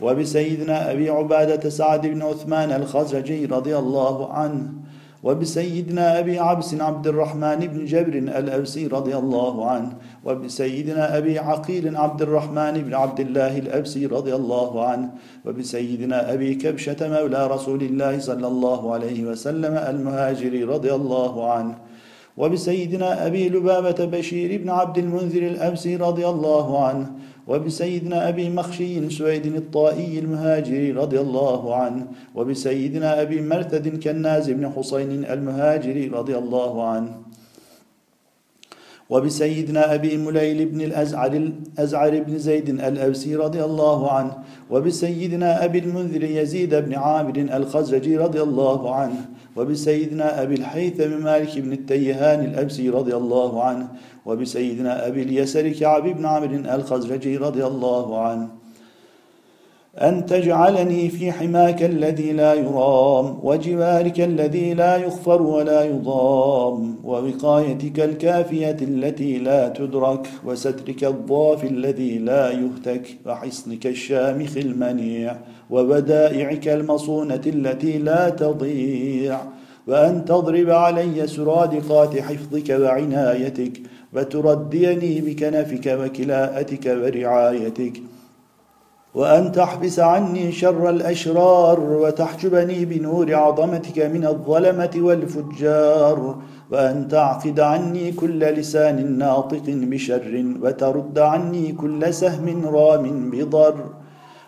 وبسيدنا 0.00 0.90
أبي 0.92 1.10
عبادة 1.10 1.70
سعد 1.70 2.06
بن 2.06 2.22
عثمان 2.22 2.72
الخزرجي 2.72 3.46
رضي 3.46 3.78
الله 3.78 4.32
عنه 4.32 4.72
وبسيدنا 5.24 6.18
أبي 6.18 6.38
عبس 6.38 6.74
عبد 6.74 7.06
الرحمن 7.06 7.56
بن 7.56 7.84
جبر 7.84 8.14
الأوسي 8.38 8.86
رضي 8.86 9.16
الله 9.16 9.70
عنه 9.70 9.92
وبسيدنا 10.24 11.18
أبي 11.18 11.38
عقيل 11.38 11.96
عبد 11.96 12.22
الرحمن 12.22 12.72
بن 12.72 12.94
عبد 12.94 13.20
الله 13.20 13.58
الأوسي 13.58 14.06
رضي 14.06 14.34
الله 14.34 14.86
عنه 14.86 15.10
وبسيدنا 15.44 16.32
أبي 16.32 16.54
كبشة 16.54 16.96
مولى 17.00 17.46
رسول 17.46 17.82
الله 17.82 18.18
صلى 18.18 18.46
الله 18.46 18.94
عليه 18.94 19.24
وسلم 19.24 19.74
المهاجر 19.74 20.68
رضي 20.68 20.94
الله 20.94 21.50
عنه 21.52 21.74
وبسيدنا 22.36 23.26
أبي 23.26 23.48
لبابة 23.48 24.04
بشير 24.04 24.62
بن 24.62 24.70
عبد 24.70 24.98
المنذر 24.98 25.42
الأوسي 25.42 25.96
رضي 25.96 26.28
الله 26.28 26.86
عنه 26.86 27.10
وبسيدنا 27.48 28.28
أبي 28.28 28.50
مخشي 28.50 29.10
سويد 29.10 29.46
الطائي 29.46 30.18
المهاجري 30.18 30.92
رضي 30.92 31.20
الله 31.20 31.76
عنه 31.76 32.06
وبسيدنا 32.34 33.22
أبي 33.22 33.40
مرثد 33.40 34.00
كناز 34.02 34.50
بن 34.50 34.72
حسين 34.72 35.24
المهاجري 35.24 36.08
رضي 36.08 36.38
الله 36.38 36.88
عنه. 36.88 37.23
وبسيدنا 39.10 39.94
أبي 39.94 40.16
مليل 40.16 40.66
بن 40.66 40.80
الأزعر, 40.80 41.32
الأزعر 41.32 42.22
بن 42.22 42.38
زيد 42.38 42.68
الأوسي 42.68 43.36
رضي 43.36 43.64
الله 43.64 44.12
عنه 44.12 44.32
وبسيدنا 44.70 45.64
أبي 45.64 45.78
المنذر 45.78 46.24
يزيد 46.24 46.74
بن 46.74 46.94
عامر 46.94 47.36
الخزرجي 47.36 48.16
رضي 48.16 48.42
الله 48.42 48.94
عنه 48.94 49.20
وبسيدنا 49.56 50.42
أبي 50.42 50.54
الحيثم 50.54 51.22
مالك 51.24 51.58
بن 51.58 51.72
التيهان 51.72 52.44
الأبسي 52.44 52.88
رضي 52.88 53.16
الله 53.16 53.62
عنه 53.64 53.88
وبسيدنا 54.26 55.06
أبي 55.06 55.22
اليسر 55.22 55.68
كعب 55.68 56.02
بن 56.02 56.26
عمرو 56.26 56.74
الخزرجي 56.74 57.36
رضي 57.36 57.66
الله 57.66 58.20
عنه. 58.20 58.63
أن 60.02 60.26
تجعلني 60.26 61.08
في 61.08 61.32
حماك 61.32 61.82
الذي 61.82 62.32
لا 62.32 62.54
يرام 62.54 63.38
وجوارك 63.42 64.20
الذي 64.20 64.74
لا 64.74 64.96
يخفر 64.96 65.42
ولا 65.42 65.84
يضام 65.84 66.96
ووقايتك 67.04 68.00
الكافية 68.00 68.76
التي 68.82 69.38
لا 69.38 69.68
تدرك 69.68 70.26
وسترك 70.44 71.04
الضاف 71.04 71.64
الذي 71.64 72.18
لا 72.18 72.50
يهتك 72.50 73.18
وحصنك 73.26 73.86
الشامخ 73.86 74.56
المنيع 74.56 75.36
وبدائعك 75.70 76.68
المصونة 76.68 77.42
التي 77.46 77.98
لا 77.98 78.28
تضيع 78.28 79.40
وأن 79.86 80.24
تضرب 80.24 80.70
علي 80.70 81.26
سرادقات 81.26 82.18
حفظك 82.18 82.70
وعنايتك 82.70 83.82
وترديني 84.12 85.20
بكنفك 85.20 85.86
وكلاءتك 85.86 86.86
ورعايتك. 86.86 88.02
وأن 89.14 89.52
تحبس 89.52 89.98
عني 89.98 90.52
شر 90.52 90.90
الأشرار 90.90 91.80
وتحجبني 91.80 92.84
بنور 92.84 93.34
عظمتك 93.34 93.98
من 93.98 94.26
الظلمة 94.26 94.90
والفجار 94.96 96.36
وأن 96.70 97.08
تعقد 97.08 97.60
عني 97.60 98.12
كل 98.12 98.40
لسان 98.40 99.18
ناطق 99.18 99.62
بشر 99.66 100.44
وترد 100.62 101.18
عني 101.18 101.72
كل 101.72 102.14
سهم 102.14 102.66
رام 102.66 103.30
بضر. 103.30 103.74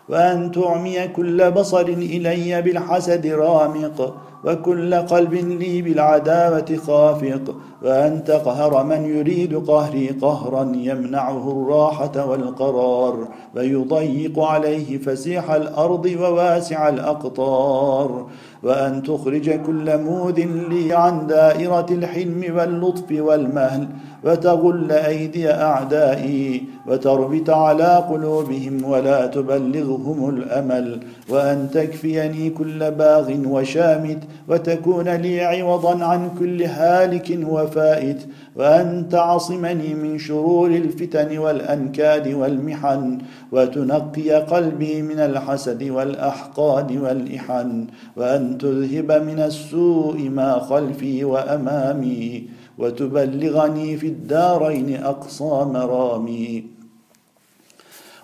وأن 0.09 0.51
تعمي 0.51 1.07
كل 1.07 1.51
بصر 1.51 1.81
إلي 1.87 2.61
بالحسد 2.61 3.27
رامق 3.27 4.13
وكل 4.45 4.95
قلب 4.95 5.33
لي 5.33 5.81
بالعداوة 5.81 6.77
خافق 6.87 7.55
وأن 7.83 8.23
تقهر 8.23 8.83
من 8.83 9.17
يريد 9.17 9.67
قهري 9.67 10.07
قهرا 10.07 10.71
يمنعه 10.75 11.51
الراحة 11.51 12.25
والقرار 12.25 13.27
ويضيق 13.55 14.39
عليه 14.39 14.97
فسيح 14.97 15.51
الأرض 15.51 16.05
وواسع 16.05 16.89
الأقطار. 16.89 18.25
وأن 18.63 19.03
تخرج 19.03 19.49
كل 19.49 19.97
موذ 19.97 20.39
لي 20.69 20.93
عن 20.93 21.27
دائرة 21.27 21.85
الحلم 21.91 22.43
واللطف 22.57 23.11
والمهل 23.11 23.87
وتغل 24.23 24.91
أيدي 24.91 25.51
أعدائي 25.51 26.63
وتربت 26.87 27.49
على 27.49 28.05
قلوبهم 28.09 28.83
ولا 28.85 29.25
تبلغهم 29.27 30.29
الأمل 30.29 30.99
وأن 31.29 31.69
تكفيني 31.73 32.49
كل 32.49 32.91
باغ 32.91 33.33
وشامت 33.47 34.19
وتكون 34.49 35.09
لي 35.09 35.41
عوضا 35.41 36.05
عن 36.05 36.29
كل 36.39 36.63
هالك 36.63 37.39
وفائت 37.49 38.21
وأن 38.57 39.09
تعصمني 39.09 39.93
من 39.93 40.17
شرور 40.17 40.67
الفتن 40.69 41.37
والأنكاد 41.37 42.27
والمحن 42.33 43.17
وتنقي 43.51 44.31
قلبي 44.31 45.01
من 45.01 45.19
الحسد 45.19 45.83
والأحقاد 45.83 46.91
والإحن 46.91 47.87
وأن 48.15 48.57
تذهب 48.57 49.11
من 49.11 49.39
السوء 49.39 50.29
ما 50.29 50.59
خلفي 50.59 51.23
وأمامي 51.23 52.49
وتبلغني 52.77 53.97
في 53.97 54.07
الدارين 54.07 55.03
أقصى 55.03 55.65
مرامي 55.73 56.76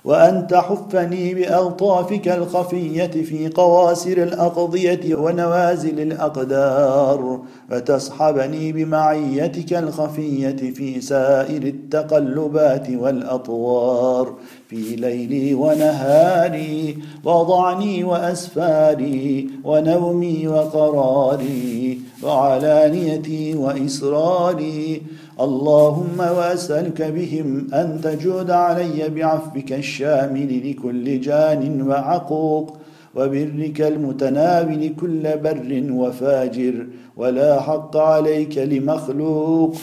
وأن 0.06 0.48
تحفني 0.48 1.34
بألطافك 1.34 2.28
الخفية 2.28 3.06
في 3.06 3.50
قواسر 3.50 4.24
الأقضية 4.24 5.16
ونوازل 5.16 6.00
الأقدار 6.00 7.39
وتصحبني 7.72 8.72
بمعيتك 8.72 9.74
الخفية 9.74 10.72
في 10.72 11.02
سائر 11.02 11.63
التقلبات 11.63 12.89
والأطوار. 12.89 14.34
في 14.74 14.96
ليلي 14.96 15.54
ونهاري 15.54 16.98
وضعني 17.24 18.04
وأسفاري 18.04 19.50
ونومي 19.63 20.48
وقراري 20.48 22.00
وعلانيتي 22.24 23.56
وإسراري 23.56 25.02
اللهم 25.41 26.19
واسألك 26.19 27.02
بهم 27.02 27.67
أن 27.74 28.02
تجود 28.04 28.52
علي 28.52 29.10
بعفوك 29.10 29.72
الشامل 29.72 30.69
لكل 30.69 31.22
جان 31.22 31.82
وعقوق 31.82 32.78
وبرك 33.15 33.82
المتناول 33.82 34.93
كل 35.02 35.38
بر 35.38 35.84
وفاجر 35.91 36.88
ولا 37.17 37.62
حق 37.62 37.98
عليك 37.98 38.58
لمخلوق. 38.58 39.76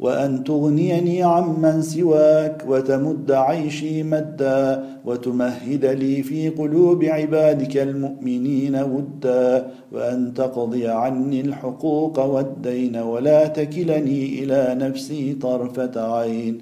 وأن 0.00 0.44
تغنيني 0.44 1.22
عمن 1.22 1.82
سواك 1.82 2.64
وتمد 2.68 3.30
عيشي 3.30 4.02
مدا 4.02 4.84
وتمهد 5.04 5.84
لي 5.84 6.22
في 6.22 6.48
قلوب 6.48 7.04
عبادك 7.04 7.76
المؤمنين 7.76 8.76
ودا 8.76 9.70
وأن 9.92 10.34
تقضي 10.34 10.88
عني 10.88 11.40
الحقوق 11.40 12.18
والدين 12.24 12.96
ولا 12.96 13.46
تكلني 13.46 14.44
إلى 14.44 14.76
نفسي 14.80 15.34
طرفة 15.34 16.14
عين 16.18 16.58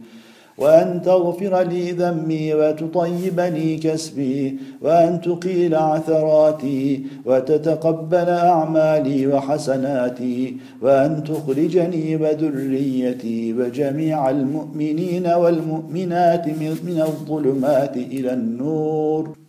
وأن 0.58 1.02
تغفر 1.02 1.62
لي 1.62 1.90
ذنبي 1.92 2.54
وتطيبني 2.54 3.76
كسبي 3.76 4.58
وأن 4.82 5.20
تقيل 5.20 5.74
عثراتي 5.74 7.06
وتتقبل 7.24 8.28
أعمالي 8.28 9.26
وحسناتي 9.26 10.56
وأن 10.82 11.24
تخرجني 11.24 12.16
وذريتي 12.16 13.52
وجميع 13.52 14.30
المؤمنين 14.30 15.26
والمؤمنات 15.26 16.48
من 16.48 16.98
الظلمات 17.08 17.96
إلى 17.96 18.32
النور. 18.32 19.45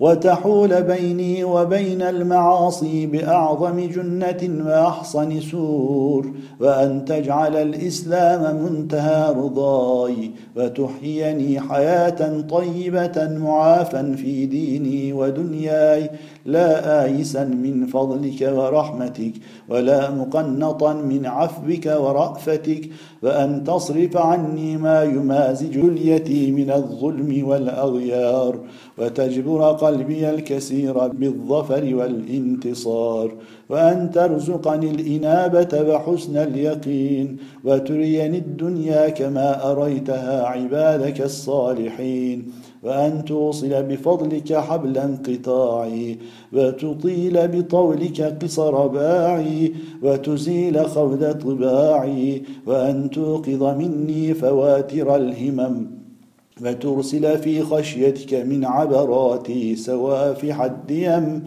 وتحول 0.00 0.82
بيني 0.82 1.44
وبين 1.44 2.02
المعاصي 2.02 3.06
بأعظم 3.06 3.80
جنة 3.80 4.66
وأحصن 4.66 5.40
سور 5.40 6.32
وأن 6.60 7.04
تجعل 7.04 7.56
الإسلام 7.56 8.64
منتهى 8.64 9.30
رضاي 9.30 10.30
وتحييني 10.56 11.60
حياة 11.60 12.40
طيبة 12.40 13.28
معافا 13.38 14.14
في 14.16 14.46
ديني 14.46 15.12
ودنياي. 15.12 16.10
لا 16.48 17.04
آيسا 17.04 17.44
من 17.44 17.86
فضلك 17.86 18.40
ورحمتك 18.58 19.32
ولا 19.68 20.10
مقنطا 20.10 20.92
من 20.92 21.26
عفوك 21.26 21.86
ورأفتك 21.86 22.82
وأن 23.22 23.64
تصرف 23.64 24.16
عني 24.16 24.76
ما 24.76 25.02
يمازج 25.02 25.76
اليتي 25.78 26.50
من 26.50 26.70
الظلم 26.70 27.48
والأغيار 27.48 28.58
وتجبر 28.98 29.62
قلبي 29.72 30.30
الكثير 30.30 31.08
بالظفر 31.08 31.94
والانتصار 31.94 33.28
وأن 33.68 34.10
ترزقني 34.10 34.90
الإنابة 34.90 35.72
وحسن 35.88 36.36
اليقين 36.36 37.36
وتريني 37.64 38.38
الدنيا 38.38 39.08
كما 39.08 39.70
أريتها 39.70 40.46
عبادك 40.46 41.20
الصالحين. 41.20 42.52
وأن 42.88 43.24
توصل 43.24 43.82
بفضلك 43.82 44.52
حبل 44.52 44.98
انقطاعي 44.98 46.18
وتطيل 46.52 47.48
بطولك 47.48 48.20
قصر 48.42 48.86
باعي 48.86 49.74
وتزيل 50.02 50.76
خود 50.94 51.22
طباعي 51.38 52.42
وأن 52.66 53.10
توقظ 53.10 53.62
مني 53.62 54.34
فواتر 54.34 55.16
الهمم 55.16 55.86
وترسل 56.62 57.38
في 57.38 57.62
خشيتك 57.62 58.34
من 58.34 58.64
عبراتي 58.64 59.76
سوافح 59.76 60.56
الديم. 60.62 61.44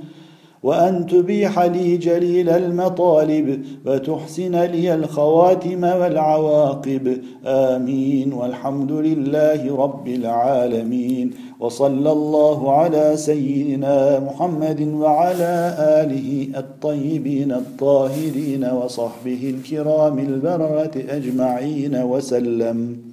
وأن 0.63 1.05
تبيح 1.05 1.59
لي 1.59 1.97
جليل 1.97 2.49
المطالب 2.49 3.63
وتحسن 3.85 4.55
لي 4.55 4.93
الخواتم 4.93 5.83
والعواقب. 5.83 7.17
آمين. 7.45 8.33
والحمد 8.33 8.91
لله 8.91 9.75
رب 9.75 10.07
العالمين. 10.07 11.31
وصلى 11.59 12.11
الله 12.11 12.71
على 12.71 13.11
سيدنا 13.15 14.19
محمد 14.19 14.87
وعلى 14.93 15.75
آله 15.79 16.47
الطيبين 16.57 17.51
الطاهرين 17.51 18.65
وصحبه 18.65 19.55
الكرام 19.55 20.19
البررة 20.19 20.91
أجمعين 21.09 22.03
وسلم. 22.03 23.01